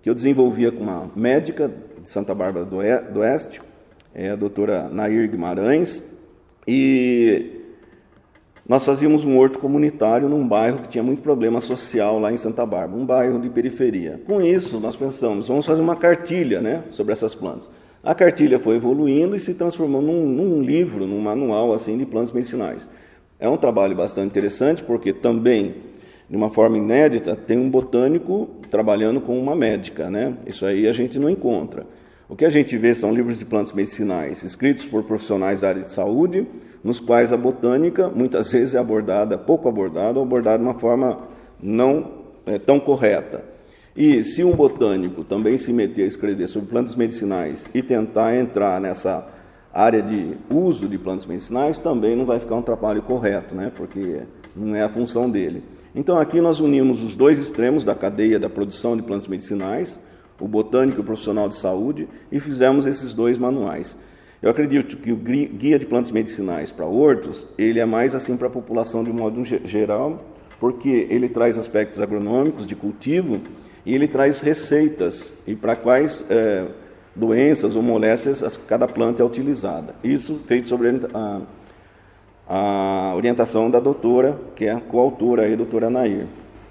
que 0.02 0.10
eu 0.10 0.14
desenvolvia 0.14 0.72
com 0.72 0.82
uma 0.82 1.10
médica 1.14 1.70
de 2.02 2.08
Santa 2.08 2.34
Bárbara 2.34 2.64
do 2.64 3.20
Oeste, 3.20 3.60
é, 4.14 4.30
a 4.30 4.36
doutora 4.36 4.88
Nair 4.88 5.30
Guimarães, 5.30 6.02
e 6.66 7.59
nós 8.70 8.84
fazíamos 8.84 9.24
um 9.24 9.36
horto 9.36 9.58
comunitário 9.58 10.28
num 10.28 10.46
bairro 10.46 10.82
que 10.82 10.90
tinha 10.90 11.02
muito 11.02 11.22
problema 11.22 11.60
social 11.60 12.20
lá 12.20 12.32
em 12.32 12.36
Santa 12.36 12.64
Bárbara, 12.64 13.02
um 13.02 13.04
bairro 13.04 13.40
de 13.40 13.50
periferia. 13.50 14.20
Com 14.24 14.40
isso, 14.40 14.78
nós 14.78 14.94
pensamos, 14.94 15.48
vamos 15.48 15.66
fazer 15.66 15.80
uma 15.80 15.96
cartilha 15.96 16.60
né, 16.60 16.84
sobre 16.88 17.12
essas 17.12 17.34
plantas. 17.34 17.68
A 18.00 18.14
cartilha 18.14 18.60
foi 18.60 18.76
evoluindo 18.76 19.34
e 19.34 19.40
se 19.40 19.54
transformou 19.54 20.00
num, 20.00 20.24
num 20.24 20.62
livro, 20.62 21.04
num 21.04 21.18
manual 21.18 21.74
assim 21.74 21.98
de 21.98 22.06
plantas 22.06 22.30
medicinais. 22.30 22.88
É 23.40 23.48
um 23.48 23.56
trabalho 23.56 23.96
bastante 23.96 24.28
interessante 24.28 24.84
porque 24.84 25.12
também, 25.12 25.74
de 26.28 26.36
uma 26.36 26.48
forma 26.48 26.78
inédita, 26.78 27.34
tem 27.34 27.58
um 27.58 27.68
botânico 27.68 28.48
trabalhando 28.70 29.20
com 29.20 29.36
uma 29.36 29.56
médica. 29.56 30.08
Né? 30.08 30.34
Isso 30.46 30.64
aí 30.64 30.86
a 30.86 30.92
gente 30.92 31.18
não 31.18 31.28
encontra. 31.28 31.88
O 32.28 32.36
que 32.36 32.44
a 32.44 32.50
gente 32.50 32.78
vê 32.78 32.94
são 32.94 33.12
livros 33.12 33.40
de 33.40 33.44
plantas 33.44 33.72
medicinais 33.72 34.44
escritos 34.44 34.84
por 34.84 35.02
profissionais 35.02 35.62
da 35.62 35.70
área 35.70 35.82
de 35.82 35.90
saúde, 35.90 36.46
nos 36.82 37.00
quais 37.00 37.32
a 37.32 37.36
botânica 37.36 38.08
muitas 38.08 38.50
vezes 38.50 38.74
é 38.74 38.78
abordada, 38.78 39.36
pouco 39.36 39.68
abordada, 39.68 40.18
ou 40.18 40.24
abordada 40.24 40.58
de 40.58 40.64
uma 40.64 40.78
forma 40.78 41.18
não 41.62 42.12
é, 42.46 42.58
tão 42.58 42.80
correta. 42.80 43.44
E 43.94 44.24
se 44.24 44.42
um 44.44 44.52
botânico 44.52 45.24
também 45.24 45.58
se 45.58 45.72
meter 45.72 46.04
a 46.04 46.06
escrever 46.06 46.46
sobre 46.46 46.70
plantas 46.70 46.96
medicinais 46.96 47.66
e 47.74 47.82
tentar 47.82 48.34
entrar 48.34 48.80
nessa 48.80 49.26
área 49.72 50.02
de 50.02 50.36
uso 50.52 50.88
de 50.88 50.96
plantas 50.96 51.26
medicinais, 51.26 51.78
também 51.78 52.16
não 52.16 52.24
vai 52.24 52.40
ficar 52.40 52.56
um 52.56 52.62
trabalho 52.62 53.02
correto, 53.02 53.54
né? 53.54 53.70
porque 53.74 54.22
não 54.54 54.74
é 54.74 54.82
a 54.82 54.88
função 54.88 55.28
dele. 55.28 55.62
Então 55.94 56.18
aqui 56.18 56.40
nós 56.40 56.60
unimos 56.60 57.02
os 57.02 57.16
dois 57.16 57.38
extremos 57.38 57.84
da 57.84 57.94
cadeia 57.94 58.38
da 58.38 58.48
produção 58.48 58.96
de 58.96 59.02
plantas 59.02 59.26
medicinais, 59.26 60.00
o 60.40 60.48
botânico 60.48 60.98
e 60.98 61.02
o 61.02 61.04
profissional 61.04 61.48
de 61.48 61.56
saúde, 61.56 62.08
e 62.32 62.40
fizemos 62.40 62.86
esses 62.86 63.12
dois 63.12 63.38
manuais. 63.38 63.98
Eu 64.42 64.50
acredito 64.50 64.96
que 64.96 65.12
o 65.12 65.16
guia 65.16 65.78
de 65.78 65.84
plantas 65.84 66.10
medicinais 66.10 66.72
para 66.72 66.86
hortos, 66.86 67.46
ele 67.58 67.78
é 67.78 67.84
mais 67.84 68.14
assim 68.14 68.38
para 68.38 68.46
a 68.46 68.50
população 68.50 69.04
de 69.04 69.10
um 69.10 69.14
modo 69.14 69.44
geral, 69.44 70.24
porque 70.58 71.06
ele 71.10 71.28
traz 71.28 71.58
aspectos 71.58 72.00
agronômicos 72.00 72.66
de 72.66 72.74
cultivo 72.74 73.40
e 73.84 73.94
ele 73.94 74.08
traz 74.08 74.40
receitas 74.40 75.34
e 75.46 75.54
para 75.54 75.76
quais 75.76 76.24
é, 76.30 76.64
doenças 77.14 77.76
ou 77.76 77.82
moléstias 77.82 78.58
cada 78.66 78.88
planta 78.88 79.22
é 79.22 79.26
utilizada. 79.26 79.94
Isso 80.02 80.40
feito 80.46 80.66
sobre 80.68 80.88
a, 81.12 81.40
a 82.48 83.14
orientação 83.14 83.70
da 83.70 83.78
doutora, 83.78 84.38
que 84.56 84.64
é 84.64 84.70
a 84.70 84.80
coautora 84.80 85.42
aí, 85.42 85.54
doutora 85.54 85.90
Nair. 85.90 86.26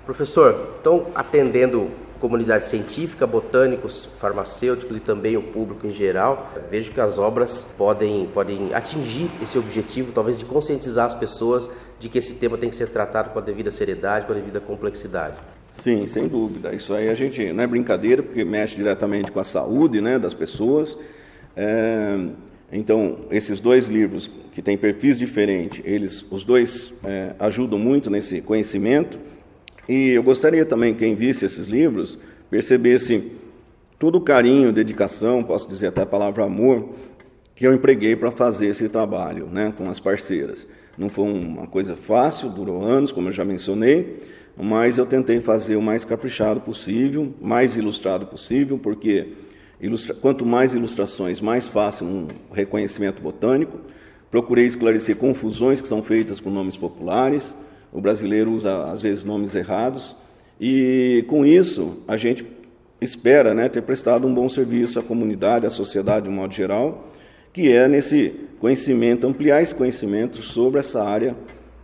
Professor, 0.08 0.76
então 0.82 1.06
atendendo 1.14 1.90
comunidade 2.20 2.66
científica, 2.66 3.26
botânicos, 3.26 4.06
farmacêuticos 4.20 4.98
e 4.98 5.00
também 5.00 5.38
o 5.38 5.42
público 5.42 5.88
em 5.88 5.92
geral. 5.92 6.52
Vejo 6.70 6.92
que 6.92 7.02
as 7.02 7.18
obras 7.18 7.68
podem, 7.78 8.28
podem 8.34 8.74
atingir 8.74 9.32
esse 9.42 9.58
objetivo, 9.58 10.12
talvez 10.12 10.38
de 10.38 10.46
conscientizar 10.46 11.06
as 11.06 11.16
pessoas 11.16 11.70
de 12.00 12.10
que 12.10 12.18
esse 12.18 12.36
tema 12.36 12.58
tem 12.58 12.70
que 12.70 12.76
ser 12.76 12.88
tratado 12.88 13.32
com 13.32 13.40
a 13.40 13.42
devida 13.42 13.72
seriedade, 13.72 14.26
com 14.26 14.32
a 14.32 14.36
devida 14.36 14.60
complexidade. 14.60 15.36
Sim, 15.72 16.08
sem 16.08 16.28
dúvida. 16.28 16.74
Isso 16.74 16.94
aí 16.94 17.10
a 17.10 17.14
gente 17.14 17.54
não 17.54 17.64
é 17.64 17.68
brincadeira, 17.68 18.22
porque 18.22 18.44
mexe 18.44 18.76
diretamente 18.76 19.32
com 19.32 19.40
a 19.40 19.44
saúde 19.44 20.02
né, 20.02 20.20
das 20.20 20.34
pessoas. 20.34 20.98
É, 21.56 22.18
então, 22.72 23.20
esses 23.32 23.60
dois 23.60 23.88
livros 23.88 24.30
que 24.52 24.62
têm 24.62 24.78
perfis 24.78 25.18
diferentes, 25.18 25.82
eles, 25.86 26.26
os 26.30 26.44
dois 26.44 26.94
é, 27.04 27.34
ajudam 27.40 27.80
muito 27.80 28.10
nesse 28.10 28.42
conhecimento 28.42 29.18
e 29.90 30.10
eu 30.12 30.22
gostaria 30.22 30.64
também 30.64 30.94
que 30.94 31.00
quem 31.00 31.16
visse 31.16 31.46
esses 31.46 31.66
livros 31.66 32.16
percebesse 32.48 33.32
todo 33.98 34.20
o 34.20 34.22
carinho, 34.22 34.72
dedicação, 34.72 35.44
posso 35.44 35.68
dizer 35.68 35.88
até 35.88 36.04
a 36.04 36.06
palavra 36.06 36.46
amor, 36.46 36.90
que 37.56 37.66
eu 37.66 37.74
empreguei 37.74 38.16
para 38.16 38.30
fazer 38.30 38.68
esse 38.68 38.88
trabalho 38.88 39.48
né, 39.48 39.74
com 39.76 39.90
as 39.90 40.00
parceiras. 40.00 40.68
Não 40.96 41.10
foi 41.10 41.26
uma 41.26 41.66
coisa 41.66 41.96
fácil, 41.96 42.50
durou 42.50 42.84
anos, 42.84 43.12
como 43.12 43.30
eu 43.30 43.32
já 43.32 43.44
mencionei, 43.44 44.22
mas 44.56 45.00
eu 45.00 45.08
tentei 45.08 45.42
fazer 45.42 45.76
o 45.76 45.82
mais 45.82 46.06
caprichado 46.06 46.62
possível, 46.62 47.34
mais 47.42 47.76
ilustrado 47.76 48.28
possível, 48.28 48.78
porque 48.78 49.30
ilustra... 49.82 50.14
quanto 50.14 50.46
mais 50.46 50.74
ilustrações, 50.76 51.42
mais 51.42 51.68
fácil 51.68 52.06
um 52.06 52.28
reconhecimento 52.54 53.24
botânico. 53.24 53.80
Procurei 54.30 54.66
esclarecer 54.68 55.16
confusões 55.16 55.82
que 55.82 55.88
são 55.88 56.04
feitas 56.04 56.40
com 56.40 56.52
nomes 56.52 56.78
populares, 56.78 57.56
o 57.92 58.02
brasileiro 58.02 58.52
usa 58.52 58.84
às 58.92 59.02
vezes 59.02 59.24
nomes 59.24 59.56
errados 59.56 60.16
e 60.60 61.24
com 61.28 61.46
isso 61.46 62.04
a 62.08 62.18
gente 62.18 62.46
espera 63.02 63.54
né, 63.54 63.70
ter 63.70 63.82
prestado 63.82 64.28
um 64.28 64.34
bom 64.34 64.50
serviço 64.50 65.00
à 65.00 65.04
comunidade, 65.04 65.66
à 65.66 65.70
sociedade 65.70 66.26
de 66.26 66.30
um 66.30 66.34
modo 66.34 66.54
geral, 66.54 67.06
que 67.54 67.72
é 67.72 67.88
nesse 67.88 68.34
conhecimento, 68.60 69.26
ampliar 69.26 69.62
esse 69.62 69.74
conhecimento 69.74 70.42
sobre 70.42 70.80
essa 70.80 71.02
área 71.04 71.36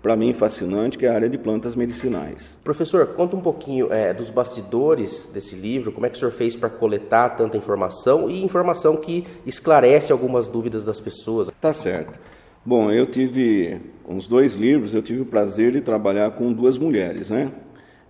para 0.05 0.15
mim 0.15 0.33
fascinante, 0.33 0.99
que 0.99 1.05
é 1.07 1.09
a 1.09 1.15
área 1.15 1.27
de 1.27 1.35
plantas 1.35 1.75
medicinais. 1.75 2.59
Professor, 2.63 3.07
conta 3.07 3.35
um 3.35 3.41
pouquinho 3.41 3.91
é, 3.91 4.13
dos 4.13 4.29
bastidores 4.29 5.31
desse 5.33 5.55
livro, 5.55 5.91
como 5.91 6.05
é 6.05 6.09
que 6.09 6.15
o 6.15 6.19
senhor 6.19 6.31
fez 6.31 6.55
para 6.55 6.69
coletar 6.69 7.29
tanta 7.29 7.57
informação 7.57 8.29
e 8.29 8.43
informação 8.43 8.97
que 8.97 9.25
esclarece 9.47 10.11
algumas 10.11 10.47
dúvidas 10.47 10.83
das 10.83 10.99
pessoas. 10.99 11.49
Tá 11.59 11.73
certo. 11.73 12.19
Bom, 12.67 12.91
eu 12.91 13.05
tive 13.05 13.79
uns 14.09 14.27
dois 14.27 14.55
livros, 14.55 14.95
eu 14.95 15.03
tive 15.03 15.21
o 15.21 15.25
prazer 15.25 15.73
de 15.73 15.81
trabalhar 15.81 16.31
com 16.31 16.51
duas 16.51 16.79
mulheres, 16.79 17.29
né? 17.29 17.51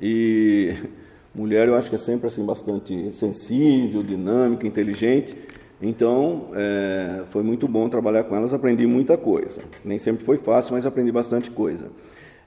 E 0.02 0.74
mulher 1.36 1.68
eu 1.68 1.76
acho 1.76 1.90
que 1.90 1.96
é 1.96 2.00
sempre 2.00 2.28
assim 2.28 2.46
bastante 2.46 3.12
sensível, 3.12 4.02
dinâmica, 4.02 4.66
inteligente. 4.66 5.36
Então, 5.82 6.52
é, 6.54 7.24
foi 7.32 7.44
muito 7.44 7.68
bom 7.68 7.90
trabalhar 7.90 8.24
com 8.24 8.34
elas, 8.34 8.54
aprendi 8.54 8.88
muita 8.88 9.18
coisa. 9.18 9.62
Nem 9.84 10.00
sempre 10.00 10.24
foi 10.24 10.38
fácil, 10.38 10.74
mas 10.74 10.86
aprendi 10.86 11.12
bastante 11.12 11.52
coisa. 11.52 11.92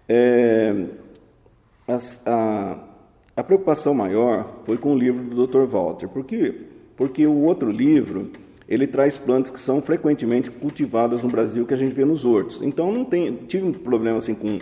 É, 0.08 0.86
as, 1.86 2.26
a, 2.26 2.84
a 3.36 3.44
preocupação 3.44 3.92
maior 3.92 4.62
foi 4.64 4.78
com 4.78 4.94
o 4.94 4.98
livro 4.98 5.22
do 5.24 5.46
Dr. 5.46 5.66
Walter. 5.66 6.08
Por 6.08 6.24
quê? 6.24 6.54
Porque 6.96 7.26
o 7.26 7.42
outro 7.42 7.70
livro, 7.70 8.30
ele 8.68 8.86
traz 8.86 9.16
plantas 9.16 9.50
que 9.50 9.60
são 9.60 9.80
frequentemente 9.80 10.50
cultivadas 10.50 11.22
no 11.22 11.28
Brasil, 11.28 11.64
que 11.66 11.74
a 11.74 11.76
gente 11.76 11.94
vê 11.94 12.04
nos 12.04 12.24
hortos. 12.24 12.60
Então, 12.62 12.92
não 12.92 13.04
tem, 13.04 13.34
tive 13.48 13.64
um 13.64 13.72
problema 13.72 14.18
assim 14.18 14.34
com, 14.34 14.58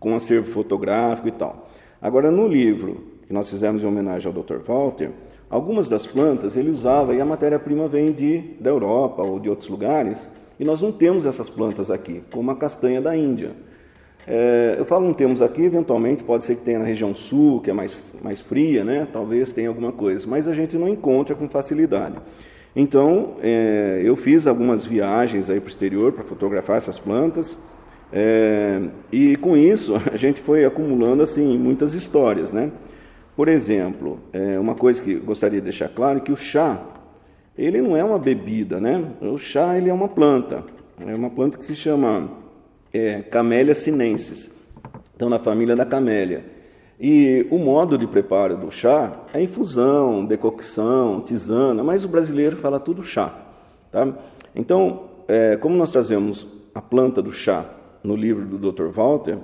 com 0.00 0.14
acervo 0.14 0.50
fotográfico 0.50 1.28
e 1.28 1.32
tal. 1.32 1.70
Agora, 2.00 2.30
no 2.30 2.48
livro 2.48 3.12
que 3.26 3.32
nós 3.32 3.50
fizemos 3.50 3.82
em 3.82 3.86
homenagem 3.86 4.26
ao 4.26 4.42
Dr. 4.42 4.58
Walter, 4.66 5.10
Algumas 5.52 5.86
das 5.86 6.06
plantas 6.06 6.56
ele 6.56 6.70
usava 6.70 7.14
e 7.14 7.20
a 7.20 7.26
matéria-prima 7.26 7.86
vem 7.86 8.10
de, 8.10 8.38
da 8.58 8.70
Europa 8.70 9.22
ou 9.22 9.38
de 9.38 9.50
outros 9.50 9.68
lugares, 9.68 10.16
e 10.58 10.64
nós 10.64 10.80
não 10.80 10.90
temos 10.90 11.26
essas 11.26 11.50
plantas 11.50 11.90
aqui, 11.90 12.22
como 12.32 12.50
a 12.50 12.56
castanha 12.56 13.02
da 13.02 13.14
Índia. 13.14 13.50
É, 14.26 14.76
eu 14.78 14.86
falo 14.86 15.04
não 15.04 15.12
temos 15.12 15.42
aqui, 15.42 15.60
eventualmente 15.62 16.24
pode 16.24 16.46
ser 16.46 16.54
que 16.54 16.62
tenha 16.62 16.78
na 16.78 16.86
região 16.86 17.14
sul, 17.14 17.60
que 17.60 17.68
é 17.68 17.74
mais, 17.74 17.98
mais 18.22 18.40
fria, 18.40 18.82
né? 18.82 19.06
talvez 19.12 19.52
tenha 19.52 19.68
alguma 19.68 19.92
coisa, 19.92 20.26
mas 20.26 20.48
a 20.48 20.54
gente 20.54 20.78
não 20.78 20.88
encontra 20.88 21.34
com 21.34 21.46
facilidade. 21.50 22.16
Então, 22.74 23.36
é, 23.42 24.00
eu 24.02 24.16
fiz 24.16 24.46
algumas 24.46 24.86
viagens 24.86 25.50
aí 25.50 25.60
para 25.60 25.66
o 25.66 25.70
exterior 25.70 26.12
para 26.12 26.24
fotografar 26.24 26.78
essas 26.78 26.98
plantas, 26.98 27.58
é, 28.12 28.80
e 29.10 29.36
com 29.36 29.56
isso 29.56 29.94
a 30.12 30.16
gente 30.16 30.40
foi 30.40 30.64
acumulando 30.64 31.22
assim 31.22 31.56
muitas 31.58 31.94
histórias, 31.94 32.52
né? 32.52 32.70
Por 33.36 33.48
exemplo, 33.48 34.20
é, 34.32 34.58
uma 34.58 34.74
coisa 34.74 35.02
que 35.02 35.14
gostaria 35.14 35.58
de 35.58 35.64
deixar 35.64 35.88
claro 35.88 36.18
é 36.18 36.20
que 36.20 36.32
o 36.32 36.36
chá, 36.36 36.82
ele 37.56 37.80
não 37.80 37.96
é 37.96 38.04
uma 38.04 38.18
bebida, 38.18 38.78
né? 38.78 39.02
O 39.20 39.38
chá 39.38 39.76
ele 39.76 39.88
é 39.88 39.94
uma 39.94 40.08
planta, 40.08 40.64
é 41.00 41.14
uma 41.14 41.30
planta 41.30 41.56
que 41.56 41.64
se 41.64 41.74
chama 41.74 42.30
é, 42.92 43.22
Camellia 43.22 43.74
sinensis, 43.74 44.54
então 45.16 45.28
na 45.28 45.38
família 45.38 45.74
da 45.76 45.86
camélia. 45.86 46.61
E 47.04 47.48
o 47.50 47.58
modo 47.58 47.98
de 47.98 48.06
preparo 48.06 48.56
do 48.56 48.70
chá 48.70 49.12
é 49.34 49.42
infusão, 49.42 50.24
decocção, 50.24 51.20
tisana, 51.20 51.82
mas 51.82 52.04
o 52.04 52.08
brasileiro 52.08 52.56
fala 52.58 52.78
tudo 52.78 53.02
chá, 53.02 53.34
tá? 53.90 54.06
Então, 54.54 55.00
é, 55.26 55.56
como 55.56 55.74
nós 55.74 55.90
trazemos 55.90 56.46
a 56.72 56.80
planta 56.80 57.20
do 57.20 57.32
chá 57.32 57.64
no 58.04 58.14
livro 58.14 58.44
do 58.44 58.70
Dr. 58.70 58.86
Walter, 58.86 59.36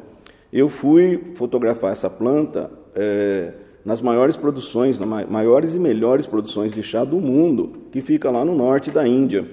eu 0.52 0.68
fui 0.68 1.32
fotografar 1.34 1.90
essa 1.90 2.08
planta 2.08 2.70
é, 2.94 3.52
nas 3.84 4.00
maiores 4.00 4.36
produções, 4.36 4.96
nas 5.00 5.28
maiores 5.28 5.74
e 5.74 5.80
melhores 5.80 6.28
produções 6.28 6.72
de 6.72 6.82
chá 6.84 7.02
do 7.02 7.16
mundo, 7.16 7.72
que 7.90 8.00
fica 8.00 8.30
lá 8.30 8.44
no 8.44 8.54
norte 8.54 8.92
da 8.92 9.04
Índia, 9.04 9.44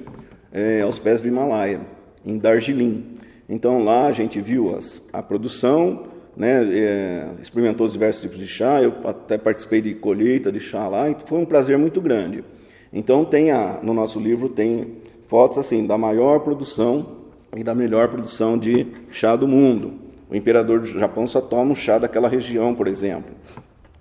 é, 0.52 0.82
aos 0.82 1.00
pés 1.00 1.22
do 1.22 1.28
Himalaia, 1.28 1.82
em 2.24 2.38
Darjeeling. 2.38 3.04
Então 3.50 3.84
lá 3.84 4.06
a 4.06 4.12
gente 4.12 4.40
viu 4.40 4.76
as, 4.76 5.02
a 5.12 5.24
produção, 5.24 6.14
né, 6.36 6.64
é, 6.64 7.28
experimentou 7.42 7.86
os 7.86 7.94
diversos 7.94 8.22
tipos 8.22 8.38
de 8.38 8.48
chá, 8.48 8.82
eu 8.82 8.94
até 9.06 9.38
participei 9.38 9.82
de 9.82 9.94
colheita 9.96 10.52
de 10.52 10.60
chá 10.60 10.88
lá, 10.88 11.10
e 11.10 11.16
foi 11.26 11.40
um 11.40 11.46
prazer 11.46 11.78
muito 11.78 12.02
grande. 12.02 12.44
Então 12.92 13.26
tem 13.26 13.52
a, 13.52 13.80
no 13.82 13.94
nosso 13.94 14.20
livro 14.20 14.50
tem 14.50 14.98
fotos 15.28 15.58
assim 15.58 15.86
da 15.86 15.98
maior 15.98 16.40
produção 16.40 17.08
e 17.56 17.64
da 17.64 17.74
melhor 17.74 18.10
produção 18.10 18.58
de 18.58 18.88
chá 19.12 19.36
do 19.36 19.48
mundo. 19.48 19.94
O 20.30 20.36
imperador 20.36 20.80
do 20.80 20.88
Japão 20.88 21.28
só 21.28 21.40
toma 21.40 21.72
um 21.72 21.76
chá 21.76 21.98
daquela 21.98 22.28
região, 22.28 22.74
por 22.74 22.88
exemplo. 22.88 23.34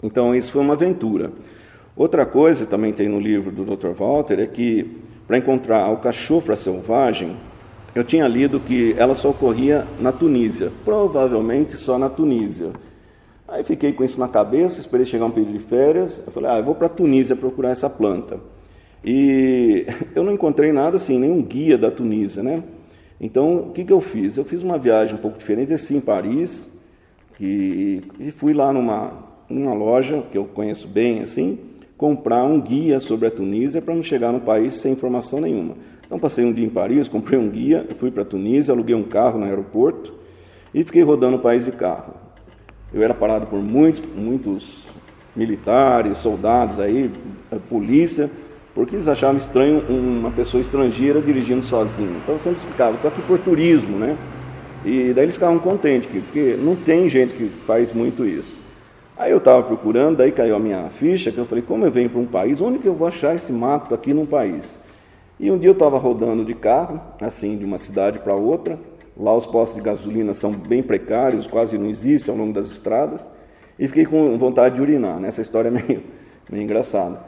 Então, 0.02 0.34
isso 0.34 0.52
foi 0.52 0.62
uma 0.62 0.74
aventura. 0.74 1.32
Outra 1.96 2.26
coisa 2.26 2.66
também 2.66 2.92
tem 2.92 3.08
no 3.08 3.20
livro 3.20 3.52
do 3.52 3.64
Dr. 3.64 3.90
Walter 3.90 4.40
é 4.40 4.46
que 4.46 5.00
para 5.26 5.38
encontrar 5.38 5.80
alcachofra 5.80 6.56
selvagem, 6.56 7.36
eu 7.94 8.02
tinha 8.02 8.26
lido 8.26 8.58
que 8.58 8.94
ela 8.98 9.14
só 9.14 9.30
ocorria 9.30 9.86
na 10.00 10.10
Tunísia, 10.10 10.72
provavelmente 10.84 11.76
só 11.76 11.96
na 11.96 12.08
Tunísia. 12.08 12.70
Aí 13.46 13.62
fiquei 13.62 13.92
com 13.92 14.02
isso 14.02 14.18
na 14.18 14.26
cabeça, 14.26 14.80
esperei 14.80 15.06
chegar 15.06 15.26
um 15.26 15.30
período 15.30 15.52
de 15.52 15.60
férias, 15.60 16.22
eu 16.26 16.32
falei, 16.32 16.50
ah, 16.50 16.58
eu 16.58 16.64
vou 16.64 16.74
para 16.74 16.86
a 16.86 16.90
Tunísia 16.90 17.36
procurar 17.36 17.70
essa 17.70 17.88
planta. 17.88 18.40
E 19.04 19.86
eu 20.14 20.24
não 20.24 20.32
encontrei 20.32 20.72
nada 20.72 20.96
assim, 20.96 21.18
nenhum 21.18 21.40
guia 21.42 21.78
da 21.78 21.90
Tunísia, 21.90 22.42
né? 22.42 22.64
Então, 23.20 23.68
o 23.68 23.70
que, 23.70 23.84
que 23.84 23.92
eu 23.92 24.00
fiz? 24.00 24.36
Eu 24.36 24.44
fiz 24.44 24.62
uma 24.62 24.76
viagem 24.76 25.14
um 25.14 25.18
pouco 25.18 25.38
diferente, 25.38 25.72
assim, 25.72 25.98
em 25.98 26.00
Paris, 26.00 26.68
e 27.40 28.02
fui 28.36 28.52
lá 28.52 28.72
numa, 28.72 29.12
numa 29.48 29.74
loja 29.74 30.22
que 30.32 30.38
eu 30.38 30.44
conheço 30.44 30.88
bem 30.88 31.20
assim, 31.20 31.58
comprar 31.96 32.44
um 32.44 32.60
guia 32.60 32.98
sobre 32.98 33.28
a 33.28 33.30
Tunísia 33.30 33.80
para 33.80 33.94
não 33.94 34.02
chegar 34.02 34.32
no 34.32 34.40
país 34.40 34.74
sem 34.74 34.92
informação 34.92 35.40
nenhuma. 35.40 35.76
Então 36.06 36.18
passei 36.18 36.44
um 36.44 36.52
dia 36.52 36.64
em 36.64 36.70
Paris, 36.70 37.08
comprei 37.08 37.38
um 37.38 37.48
guia, 37.48 37.86
fui 37.98 38.10
para 38.10 38.24
Tunísia, 38.24 38.72
aluguei 38.72 38.94
um 38.94 39.04
carro 39.04 39.38
no 39.38 39.44
aeroporto 39.44 40.12
e 40.72 40.84
fiquei 40.84 41.02
rodando 41.02 41.36
o 41.36 41.40
país 41.40 41.64
de 41.64 41.72
carro. 41.72 42.14
Eu 42.92 43.02
era 43.02 43.14
parado 43.14 43.46
por 43.46 43.60
muitos, 43.60 44.02
muitos 44.14 44.86
militares, 45.34 46.18
soldados 46.18 46.78
aí, 46.78 47.10
polícia, 47.68 48.30
porque 48.74 48.96
eles 48.96 49.08
achavam 49.08 49.38
estranho 49.38 49.80
uma 49.88 50.30
pessoa 50.30 50.60
estrangeira 50.60 51.20
dirigindo 51.20 51.64
sozinho. 51.64 52.16
Então 52.22 52.34
eu 52.36 52.40
sempre 52.40 52.60
ficava, 52.60 52.94
estou 52.96 53.10
aqui 53.10 53.22
por 53.22 53.38
turismo, 53.38 53.98
né? 53.98 54.16
E 54.84 55.12
daí 55.14 55.24
eles 55.24 55.34
ficavam 55.34 55.58
contentes, 55.58 56.08
porque 56.10 56.56
não 56.60 56.76
tem 56.76 57.08
gente 57.08 57.34
que 57.34 57.48
faz 57.66 57.92
muito 57.92 58.24
isso. 58.24 58.56
Aí 59.16 59.30
eu 59.30 59.38
estava 59.38 59.62
procurando, 59.62 60.18
daí 60.18 60.30
caiu 60.32 60.56
a 60.56 60.58
minha 60.58 60.90
ficha, 60.98 61.32
que 61.32 61.38
eu 61.38 61.46
falei, 61.46 61.64
como 61.66 61.86
eu 61.86 61.90
venho 61.90 62.10
para 62.10 62.20
um 62.20 62.26
país, 62.26 62.60
onde 62.60 62.78
que 62.78 62.86
eu 62.86 62.94
vou 62.94 63.08
achar 63.08 63.34
esse 63.34 63.52
mato 63.52 63.94
aqui 63.94 64.12
num 64.12 64.26
país? 64.26 64.83
E 65.38 65.50
um 65.50 65.58
dia 65.58 65.68
eu 65.68 65.74
estava 65.74 65.98
rodando 65.98 66.44
de 66.44 66.54
carro, 66.54 67.00
assim, 67.20 67.56
de 67.58 67.64
uma 67.64 67.78
cidade 67.78 68.20
para 68.20 68.34
outra, 68.34 68.78
lá 69.16 69.36
os 69.36 69.46
postos 69.46 69.76
de 69.76 69.82
gasolina 69.82 70.32
são 70.32 70.52
bem 70.52 70.82
precários, 70.82 71.46
quase 71.46 71.76
não 71.76 71.88
existem 71.88 72.32
ao 72.32 72.38
longo 72.38 72.52
das 72.52 72.66
estradas, 72.70 73.28
e 73.78 73.88
fiquei 73.88 74.06
com 74.06 74.38
vontade 74.38 74.76
de 74.76 74.80
urinar, 74.80 75.18
né? 75.18 75.28
essa 75.28 75.42
história 75.42 75.68
é 75.68 75.70
meio, 75.70 76.02
meio 76.48 76.62
engraçada. 76.62 77.20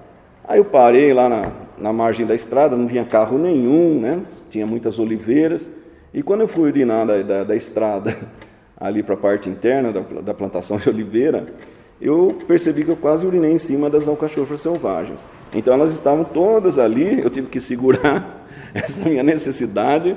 Aí 0.45 0.59
eu 0.59 0.65
parei 0.65 1.13
lá 1.13 1.29
na, 1.29 1.43
na 1.77 1.93
margem 1.93 2.25
da 2.25 2.35
estrada, 2.35 2.77
não 2.77 2.87
vinha 2.87 3.05
carro 3.05 3.37
nenhum, 3.39 4.01
né? 4.01 4.23
tinha 4.51 4.67
muitas 4.67 4.99
oliveiras, 4.99 5.69
e 6.15 6.23
quando 6.23 6.43
eu 6.43 6.49
fui 6.49 6.71
urinar 6.71 7.07
da, 7.07 7.23
da, 7.23 7.45
da 7.45 7.57
estrada 7.57 8.17
ali 8.79 9.03
para 9.03 9.15
a 9.15 9.19
parte 9.19 9.49
interna 9.49 9.93
da, 9.93 10.01
da 10.01 10.33
plantação 10.33 10.77
de 10.77 10.89
oliveira, 10.89 11.53
eu 12.01 12.39
percebi 12.47 12.85
que 12.85 12.91
eu 12.91 12.97
quase 12.97 13.27
urinei 13.27 13.53
em 13.53 13.59
cima 13.59 13.89
das 13.89 14.07
alcachofras 14.07 14.61
selvagens. 14.61 15.21
Então 15.53 15.73
elas 15.73 15.93
estavam 15.95 16.25
todas 16.25 16.79
ali, 16.79 17.21
eu 17.21 17.31
tive 17.31 17.49
que 17.49 17.61
segurar 17.61 18.47
essa 18.75 19.09
minha 19.09 19.23
necessidade. 19.23 20.17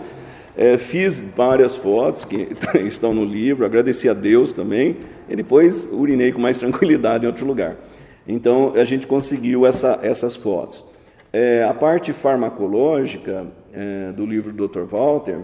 É, 0.58 0.78
fiz 0.78 1.20
várias 1.36 1.76
fotos 1.78 2.26
que 2.26 2.50
estão 2.86 3.14
no 3.14 3.24
livro, 3.24 3.66
agradeci 3.66 4.10
a 4.10 4.14
Deus 4.14 4.52
também, 4.52 4.98
e 5.30 5.36
depois 5.36 5.88
urinei 5.92 6.34
com 6.34 6.42
mais 6.42 6.58
tranquilidade 6.58 7.24
em 7.24 7.28
outro 7.28 7.46
lugar. 7.46 7.78
Então 8.28 8.74
a 8.76 8.84
gente 8.84 9.08
conseguiu 9.08 9.66
essa, 9.66 10.00
essas 10.02 10.36
fotos. 10.36 10.84
É, 11.32 11.64
a 11.64 11.74
parte 11.74 12.12
farmacológica 12.12 13.48
é, 13.72 14.12
do 14.12 14.26
livro 14.26 14.52
do 14.52 14.68
Dr. 14.68 14.82
Walter, 14.82 15.38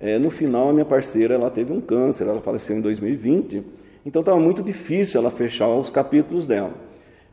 é, 0.00 0.18
no 0.18 0.30
final 0.30 0.68
a 0.68 0.72
minha 0.72 0.84
parceira 0.84 1.34
ela 1.34 1.50
teve 1.50 1.72
um 1.72 1.80
câncer, 1.80 2.28
ela 2.28 2.40
faleceu 2.40 2.76
em 2.76 2.80
2020 2.80 3.79
então 4.04 4.20
estava 4.20 4.38
muito 4.38 4.62
difícil 4.62 5.20
ela 5.20 5.30
fechar 5.30 5.68
os 5.68 5.90
capítulos 5.90 6.46
dela. 6.46 6.72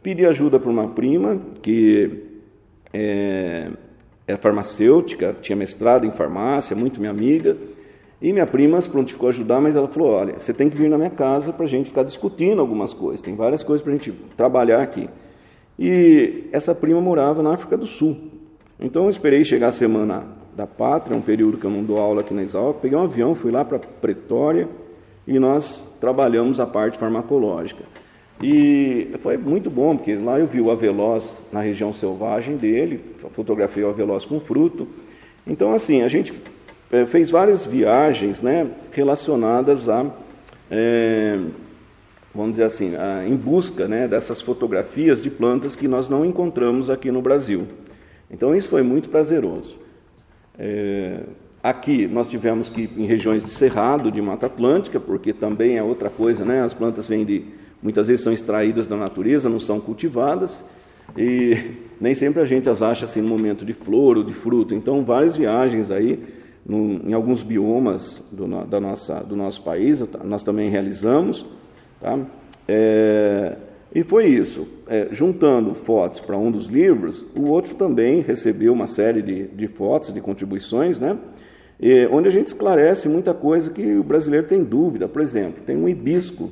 Pedi 0.04 0.26
ajuda 0.26 0.60
para 0.60 0.70
uma 0.70 0.90
prima 0.90 1.40
que 1.62 2.24
é, 2.94 3.70
é 4.28 4.38
farmacêutica, 4.38 5.36
tinha 5.42 5.56
mestrado 5.56 6.06
em 6.06 6.12
farmácia, 6.12 6.76
muito 6.76 7.00
minha 7.00 7.12
amiga. 7.12 7.58
E 8.22 8.34
minha 8.34 8.48
prima 8.48 8.82
se 8.82 8.90
prontificou 8.90 9.28
a 9.28 9.30
ajudar, 9.30 9.62
mas 9.62 9.76
ela 9.76 9.88
falou: 9.88 10.12
Olha, 10.12 10.40
você 10.40 10.54
tem 10.54 10.70
que 10.70 10.76
vir 10.76 10.90
na 10.90 10.98
minha 10.98 11.10
casa 11.10 11.54
para 11.54 11.66
a 11.66 11.68
gente 11.68 11.90
ficar 11.90 12.04
discutindo 12.04 12.60
algumas 12.60 12.94
coisas. 12.94 13.22
Tem 13.22 13.36
várias 13.36 13.64
coisas 13.64 13.84
para 13.84 13.94
a 13.94 13.96
gente 13.96 14.12
trabalhar 14.36 14.82
aqui. 14.82 15.10
E 15.78 16.46
essa 16.52 16.74
prima 16.74 17.00
morava 17.00 17.44
na 17.44 17.54
África 17.54 17.78
do 17.78 17.86
Sul. 17.86 18.18
Então 18.80 19.04
eu 19.04 19.10
esperei 19.10 19.46
chegar 19.46 19.68
a 19.68 19.72
semana 19.72 20.26
da 20.56 20.66
pátria, 20.66 21.16
um 21.16 21.22
período 21.22 21.58
que 21.58 21.66
eu 21.66 21.70
não 21.70 21.84
dou 21.84 22.00
aula 22.00 22.22
aqui 22.22 22.34
na 22.34 22.42
Exalc. 22.42 22.80
Peguei 22.82 22.98
um 22.98 23.04
avião, 23.04 23.36
fui 23.36 23.52
lá 23.52 23.64
para 23.64 23.78
Pretória 23.78 24.68
e 25.28 25.38
nós 25.38 25.84
trabalhamos 26.00 26.60
a 26.60 26.66
parte 26.66 26.98
farmacológica. 26.98 27.84
E 28.42 29.10
foi 29.22 29.36
muito 29.36 29.70
bom, 29.70 29.98
porque 29.98 30.16
lá 30.16 30.40
eu 30.40 30.48
vi 30.48 30.62
o 30.62 30.72
aveloz 30.72 31.46
na 31.52 31.62
região 31.62 31.92
selvagem 31.92 32.56
dele, 32.56 33.02
fotografei 33.34 33.84
o 33.84 33.90
aveloz 33.90 34.26
com 34.26 34.40
fruto. 34.40 34.88
Então, 35.46 35.74
assim, 35.74 36.04
a 36.04 36.08
gente 36.08 36.34
eh, 36.92 37.06
fez 37.06 37.32
várias 37.32 37.66
viagens 37.66 38.42
né, 38.42 38.68
relacionadas 38.92 39.90
a, 39.90 40.06
é, 40.70 41.40
vamos 42.34 42.52
dizer 42.52 42.64
assim, 42.64 42.96
a, 42.96 43.26
em 43.26 43.36
busca 43.36 43.88
né, 43.88 44.08
dessas 44.08 44.40
fotografias 44.42 45.20
de 45.20 45.30
plantas 45.30 45.76
que 45.76 45.88
nós 45.88 46.08
não 46.08 46.24
encontramos 46.24 46.90
aqui 46.90 47.12
no 47.12 47.22
Brasil. 47.22 47.68
Então, 48.30 48.56
isso 48.56 48.70
foi 48.70 48.84
muito 48.84 49.10
prazeroso. 49.10 49.78
É, 50.60 51.22
Aqui 51.68 52.08
nós 52.08 52.30
tivemos 52.30 52.70
que 52.70 52.90
em 52.96 53.06
regiões 53.06 53.44
de 53.44 53.52
cerrado, 53.52 54.10
de 54.10 54.22
Mata 54.22 54.46
Atlântica, 54.46 55.02
porque 55.02 55.34
também 55.34 55.78
é 55.78 55.84
outra 55.84 56.10
coisa, 56.10 56.46
né? 56.46 56.62
As 56.62 56.74
plantas 56.74 57.10
vêm 57.10 57.26
de 57.26 57.44
muitas 57.84 58.08
vezes 58.08 58.24
são 58.24 58.32
extraídas 58.32 58.88
da 58.88 58.96
natureza, 58.96 59.50
não 59.50 59.60
são 59.60 59.78
cultivadas. 59.78 60.64
E 61.18 61.58
nem 62.00 62.16
sempre 62.16 62.42
a 62.42 62.46
gente 62.46 62.70
as 62.70 62.82
acha 62.82 63.04
assim 63.04 63.20
no 63.20 63.28
momento 63.28 63.66
de 63.66 63.74
flor 63.74 64.16
ou 64.16 64.24
de 64.24 64.32
fruto. 64.32 64.74
Então, 64.74 65.04
várias 65.04 65.36
viagens 65.36 65.92
aí 65.92 66.24
no, 66.66 67.06
em 67.06 67.12
alguns 67.12 67.44
biomas 67.44 68.26
do, 68.32 68.48
da 68.64 68.80
nossa, 68.80 69.20
do 69.20 69.36
nosso 69.36 69.62
país, 69.62 70.02
nós 70.24 70.44
também 70.44 70.70
realizamos. 70.70 71.46
Tá? 72.00 72.18
É, 72.66 73.58
e 73.94 74.04
foi 74.04 74.28
isso. 74.28 74.66
É, 74.88 75.10
juntando 75.12 75.74
fotos 75.74 76.22
para 76.22 76.38
um 76.38 76.50
dos 76.50 76.68
livros, 76.68 77.26
o 77.36 77.48
outro 77.48 77.76
também 77.76 78.22
recebeu 78.22 78.72
uma 78.72 78.88
série 78.88 79.22
de, 79.22 79.48
de 79.48 79.68
fotos, 79.68 80.14
de 80.14 80.22
contribuições, 80.22 80.98
né? 80.98 81.18
E, 81.80 82.08
onde 82.08 82.28
a 82.28 82.32
gente 82.32 82.48
esclarece 82.48 83.08
muita 83.08 83.34
coisa 83.34 83.70
que 83.70 83.96
o 83.96 84.04
brasileiro 84.04 84.48
tem 84.48 84.64
dúvida. 84.64 85.08
Por 85.08 85.22
exemplo, 85.22 85.64
tem 85.66 85.76
um 85.76 85.88
hibisco 85.88 86.50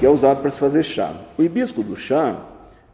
que 0.00 0.06
é 0.06 0.10
usado 0.10 0.40
para 0.40 0.50
se 0.50 0.58
fazer 0.58 0.82
chá. 0.82 1.14
O 1.38 1.42
hibisco 1.42 1.82
do 1.82 1.96
chá, 1.96 2.44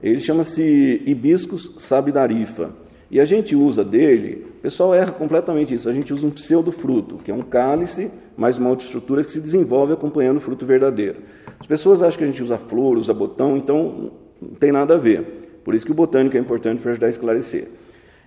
ele 0.02 0.20
chama-se 0.20 1.02
hibiscus 1.06 1.74
sabidarifa. 1.78 2.70
E 3.10 3.18
a 3.18 3.24
gente 3.24 3.56
usa 3.56 3.82
dele, 3.82 4.46
o 4.58 4.60
pessoal 4.60 4.94
erra 4.94 5.12
completamente 5.12 5.72
isso, 5.72 5.88
a 5.88 5.94
gente 5.94 6.12
usa 6.12 6.26
um 6.26 6.30
pseudofruto, 6.30 7.16
que 7.24 7.30
é 7.30 7.34
um 7.34 7.40
cálice 7.40 8.10
mais 8.36 8.58
uma 8.58 8.68
outra 8.70 8.84
estrutura 8.84 9.24
que 9.24 9.30
se 9.30 9.40
desenvolve 9.40 9.94
acompanhando 9.94 10.36
o 10.36 10.40
fruto 10.40 10.66
verdadeiro. 10.66 11.16
As 11.58 11.66
pessoas 11.66 12.02
acham 12.02 12.18
que 12.18 12.24
a 12.24 12.26
gente 12.26 12.42
usa 12.42 12.56
flor, 12.56 12.96
usa 12.98 13.12
botão, 13.12 13.56
então 13.56 14.12
não 14.40 14.50
tem 14.50 14.70
nada 14.70 14.94
a 14.94 14.98
ver. 14.98 15.60
Por 15.64 15.74
isso 15.74 15.84
que 15.84 15.90
o 15.90 15.94
botânico 15.94 16.36
é 16.36 16.40
importante 16.40 16.80
para 16.80 16.92
ajudar 16.92 17.08
a 17.08 17.10
esclarecer. 17.10 17.66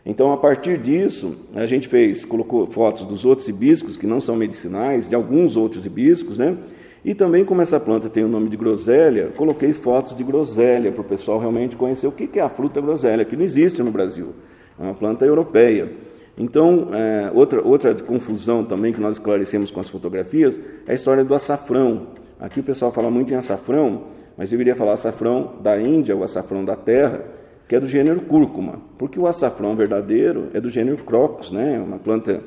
Então, 0.05 0.31
a 0.31 0.37
partir 0.37 0.79
disso, 0.79 1.47
a 1.53 1.65
gente 1.65 1.87
fez, 1.87 2.25
colocou 2.25 2.65
fotos 2.67 3.05
dos 3.05 3.23
outros 3.23 3.47
hibiscos, 3.47 3.97
que 3.97 4.07
não 4.07 4.19
são 4.19 4.35
medicinais, 4.35 5.07
de 5.07 5.13
alguns 5.13 5.55
outros 5.55 5.85
hibiscos, 5.85 6.37
né? 6.37 6.57
E 7.03 7.15
também, 7.15 7.43
como 7.43 7.61
essa 7.61 7.79
planta 7.79 8.09
tem 8.09 8.23
o 8.23 8.27
nome 8.27 8.49
de 8.49 8.57
groselha, 8.57 9.29
coloquei 9.35 9.73
fotos 9.73 10.15
de 10.15 10.23
groselha 10.23 10.91
para 10.91 11.01
o 11.01 11.03
pessoal 11.03 11.39
realmente 11.39 11.75
conhecer 11.75 12.07
o 12.07 12.11
que 12.11 12.39
é 12.39 12.41
a 12.41 12.49
fruta 12.49 12.79
groselha, 12.79 13.25
que 13.25 13.35
não 13.35 13.43
existe 13.43 13.81
no 13.81 13.91
Brasil. 13.91 14.33
É 14.79 14.83
uma 14.83 14.93
planta 14.93 15.25
europeia. 15.25 15.91
Então, 16.37 16.89
é, 16.93 17.31
outra, 17.33 17.61
outra 17.61 17.93
confusão 17.93 18.63
também 18.63 18.93
que 18.93 19.01
nós 19.01 19.17
esclarecemos 19.17 19.69
com 19.69 19.79
as 19.79 19.89
fotografias 19.89 20.59
é 20.87 20.91
a 20.91 20.95
história 20.95 21.23
do 21.23 21.33
açafrão. 21.33 22.07
Aqui 22.39 22.59
o 22.59 22.63
pessoal 22.63 22.91
fala 22.91 23.11
muito 23.11 23.33
em 23.33 23.35
açafrão, 23.35 24.03
mas 24.37 24.51
eu 24.51 24.59
iria 24.59 24.75
falar 24.75 24.93
açafrão 24.93 25.53
da 25.61 25.79
Índia, 25.79 26.15
o 26.15 26.23
açafrão 26.23 26.63
da 26.63 26.75
terra, 26.75 27.23
que 27.71 27.75
é 27.77 27.79
do 27.79 27.87
gênero 27.87 28.19
cúrcuma, 28.23 28.81
porque 28.97 29.17
o 29.17 29.25
açafrão 29.25 29.77
verdadeiro 29.77 30.49
é 30.53 30.59
do 30.59 30.69
gênero 30.69 31.05
crocus, 31.05 31.53
né? 31.53 31.75
É 31.75 31.79
uma 31.79 31.97
planta, 31.97 32.41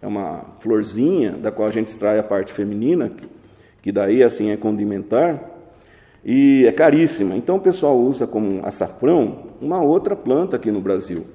é 0.00 0.06
uma 0.06 0.44
florzinha 0.60 1.32
da 1.32 1.50
qual 1.50 1.66
a 1.66 1.72
gente 1.72 1.88
extrai 1.88 2.16
a 2.16 2.22
parte 2.22 2.52
feminina, 2.52 3.08
que, 3.08 3.28
que 3.82 3.90
daí 3.90 4.22
assim 4.22 4.50
é 4.52 4.56
condimentar, 4.56 5.42
e 6.24 6.64
é 6.64 6.70
caríssima. 6.70 7.34
Então 7.34 7.56
o 7.56 7.60
pessoal 7.60 7.98
usa 7.98 8.24
como 8.24 8.64
açafrão 8.64 9.48
uma 9.60 9.82
outra 9.82 10.14
planta 10.14 10.54
aqui 10.54 10.70
no 10.70 10.80
Brasil. 10.80 11.26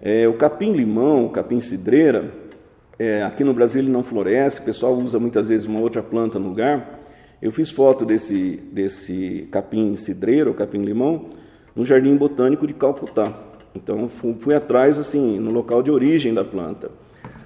É, 0.00 0.26
o 0.26 0.38
capim-limão, 0.38 1.26
o 1.26 1.28
capim-cidreira, 1.28 2.32
é, 2.98 3.22
aqui 3.22 3.44
no 3.44 3.52
Brasil 3.52 3.82
ele 3.82 3.90
não 3.90 4.02
floresce, 4.02 4.60
o 4.60 4.64
pessoal 4.64 4.94
usa 4.94 5.18
muitas 5.18 5.46
vezes 5.46 5.66
uma 5.66 5.80
outra 5.80 6.02
planta 6.02 6.38
no 6.38 6.48
lugar. 6.48 7.00
Eu 7.42 7.52
fiz 7.52 7.70
foto 7.70 8.06
desse, 8.06 8.58
desse 8.72 9.46
capim-cidreira, 9.52 10.50
o 10.50 10.54
capim-limão, 10.54 11.36
no 11.78 11.84
Jardim 11.84 12.16
Botânico 12.16 12.66
de 12.66 12.74
Calcutá. 12.74 13.32
Então 13.72 14.08
fui, 14.08 14.52
atrás 14.52 14.98
assim 14.98 15.38
no 15.38 15.52
local 15.52 15.80
de 15.80 15.92
origem 15.92 16.34
da 16.34 16.44
planta. 16.44 16.90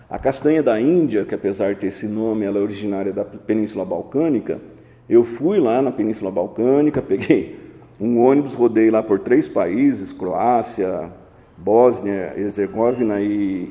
A 0.09 0.18
castanha 0.18 0.62
da 0.62 0.81
Índia, 0.81 1.27
que 1.27 1.35
apesar 1.35 1.75
de 1.75 1.81
ter 1.81 1.88
esse 1.88 2.07
nome, 2.07 2.47
ela 2.47 2.57
é 2.59 2.62
originária 2.62 3.12
da 3.12 3.27
Península 3.27 3.85
Balcânica. 3.85 4.59
Eu 5.07 5.23
fui 5.23 5.61
lá 5.61 5.83
na 5.83 5.92
Península 5.92 6.31
Balcânica, 6.31 7.03
peguei 7.03 7.61
um 8.01 8.18
ônibus, 8.21 8.55
rodei 8.55 8.90
lá 8.90 9.03
por 9.03 9.18
três 9.18 9.47
países: 9.47 10.14
Croácia, 10.14 11.11
Bósnia, 11.59 12.33
Herzegovina 12.35 13.21
e, 13.21 13.71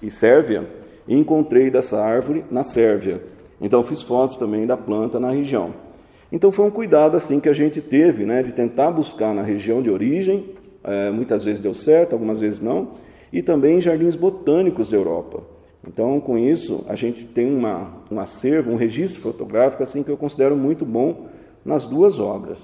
e 0.00 0.08
Sérvia, 0.08 0.70
e 1.08 1.16
encontrei 1.16 1.68
dessa 1.68 2.00
árvore 2.00 2.44
na 2.48 2.62
Sérvia. 2.62 3.20
Então 3.60 3.82
fiz 3.82 4.02
fotos 4.02 4.36
também 4.36 4.66
da 4.66 4.76
planta 4.76 5.18
na 5.18 5.32
região. 5.32 5.85
Então 6.30 6.50
foi 6.50 6.64
um 6.64 6.70
cuidado 6.70 7.16
assim 7.16 7.40
que 7.40 7.48
a 7.48 7.52
gente 7.52 7.80
teve, 7.80 8.24
né, 8.24 8.42
de 8.42 8.52
tentar 8.52 8.90
buscar 8.90 9.34
na 9.34 9.42
região 9.42 9.80
de 9.80 9.90
origem, 9.90 10.54
é, 10.82 11.10
muitas 11.10 11.44
vezes 11.44 11.60
deu 11.60 11.74
certo, 11.74 12.12
algumas 12.12 12.40
vezes 12.40 12.60
não, 12.60 12.92
e 13.32 13.42
também 13.42 13.78
em 13.78 13.80
jardins 13.80 14.16
botânicos 14.16 14.90
da 14.90 14.96
Europa. 14.96 15.42
Então, 15.86 16.18
com 16.20 16.36
isso, 16.36 16.84
a 16.88 16.96
gente 16.96 17.24
tem 17.24 17.46
uma, 17.46 17.92
um 18.10 18.18
acervo, 18.18 18.72
um 18.72 18.76
registro 18.76 19.20
fotográfico 19.20 19.82
assim 19.82 20.02
que 20.02 20.10
eu 20.10 20.16
considero 20.16 20.56
muito 20.56 20.84
bom 20.84 21.28
nas 21.64 21.86
duas 21.86 22.18
obras. 22.18 22.58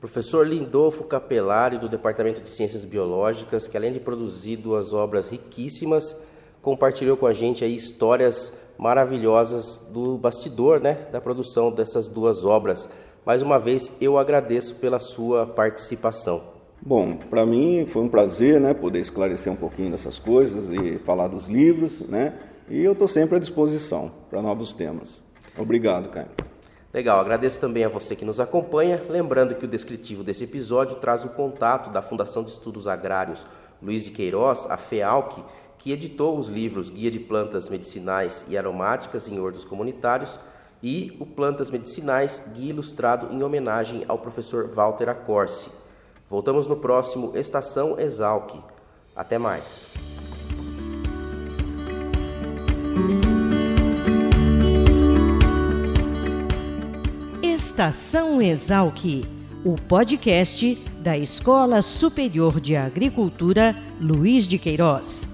Professor 0.00 0.46
Lindolfo 0.46 1.04
Capelari, 1.04 1.78
do 1.78 1.88
Departamento 1.88 2.40
de 2.40 2.48
Ciências 2.48 2.84
Biológicas, 2.84 3.66
que 3.66 3.76
além 3.76 3.92
de 3.92 4.00
produzir 4.00 4.56
duas 4.56 4.92
obras 4.92 5.30
riquíssimas, 5.30 6.18
compartilhou 6.60 7.16
com 7.16 7.26
a 7.26 7.32
gente 7.32 7.64
aí 7.64 7.74
histórias 7.74 8.56
maravilhosas 8.78 9.78
do 9.90 10.16
bastidor, 10.16 10.80
né, 10.80 11.06
da 11.10 11.20
produção 11.20 11.70
dessas 11.70 12.08
duas 12.08 12.44
obras. 12.44 12.88
Mais 13.24 13.42
uma 13.42 13.58
vez, 13.58 13.96
eu 14.00 14.18
agradeço 14.18 14.74
pela 14.76 14.98
sua 14.98 15.46
participação. 15.46 16.42
Bom, 16.80 17.16
para 17.16 17.46
mim 17.46 17.86
foi 17.86 18.02
um 18.02 18.08
prazer, 18.08 18.60
né, 18.60 18.74
poder 18.74 19.00
esclarecer 19.00 19.52
um 19.52 19.56
pouquinho 19.56 19.90
dessas 19.90 20.18
coisas 20.18 20.68
e 20.68 20.98
falar 20.98 21.28
dos 21.28 21.48
livros, 21.48 22.00
né, 22.00 22.34
e 22.68 22.82
eu 22.82 22.92
estou 22.92 23.08
sempre 23.08 23.36
à 23.36 23.38
disposição 23.38 24.10
para 24.28 24.42
novos 24.42 24.72
temas. 24.72 25.22
Obrigado, 25.56 26.08
Caio. 26.10 26.28
Legal, 26.92 27.18
agradeço 27.18 27.60
também 27.60 27.84
a 27.84 27.88
você 27.88 28.14
que 28.14 28.24
nos 28.24 28.38
acompanha. 28.38 29.02
Lembrando 29.08 29.54
que 29.56 29.64
o 29.64 29.68
descritivo 29.68 30.22
desse 30.22 30.44
episódio 30.44 30.96
traz 30.96 31.24
o 31.24 31.30
contato 31.30 31.90
da 31.90 32.00
Fundação 32.00 32.44
de 32.44 32.50
Estudos 32.50 32.86
Agrários 32.86 33.46
Luiz 33.82 34.04
de 34.04 34.10
Queiroz, 34.10 34.66
a 34.70 34.76
FEALC, 34.76 35.42
que 35.84 35.92
editou 35.92 36.38
os 36.38 36.48
livros 36.48 36.88
Guia 36.88 37.10
de 37.10 37.20
Plantas 37.20 37.68
Medicinais 37.68 38.46
e 38.48 38.56
Aromáticas 38.56 39.28
em 39.28 39.38
Hortos 39.38 39.66
Comunitários 39.66 40.40
e 40.82 41.14
o 41.20 41.26
Plantas 41.26 41.70
Medicinais, 41.70 42.50
Guia 42.54 42.70
Ilustrado 42.70 43.30
em 43.30 43.42
homenagem 43.42 44.02
ao 44.08 44.16
professor 44.16 44.70
Walter 44.70 45.10
Acorce. 45.10 45.68
Voltamos 46.30 46.66
no 46.66 46.76
próximo 46.76 47.36
Estação 47.36 48.00
Exalc. 48.00 48.54
Até 49.14 49.36
mais. 49.36 49.92
Estação 57.42 58.40
Exalc, 58.40 59.04
o 59.62 59.74
podcast 59.86 60.76
da 61.00 61.18
Escola 61.18 61.82
Superior 61.82 62.58
de 62.58 62.74
Agricultura 62.74 63.76
Luiz 64.00 64.48
de 64.48 64.58
Queiroz 64.58 65.33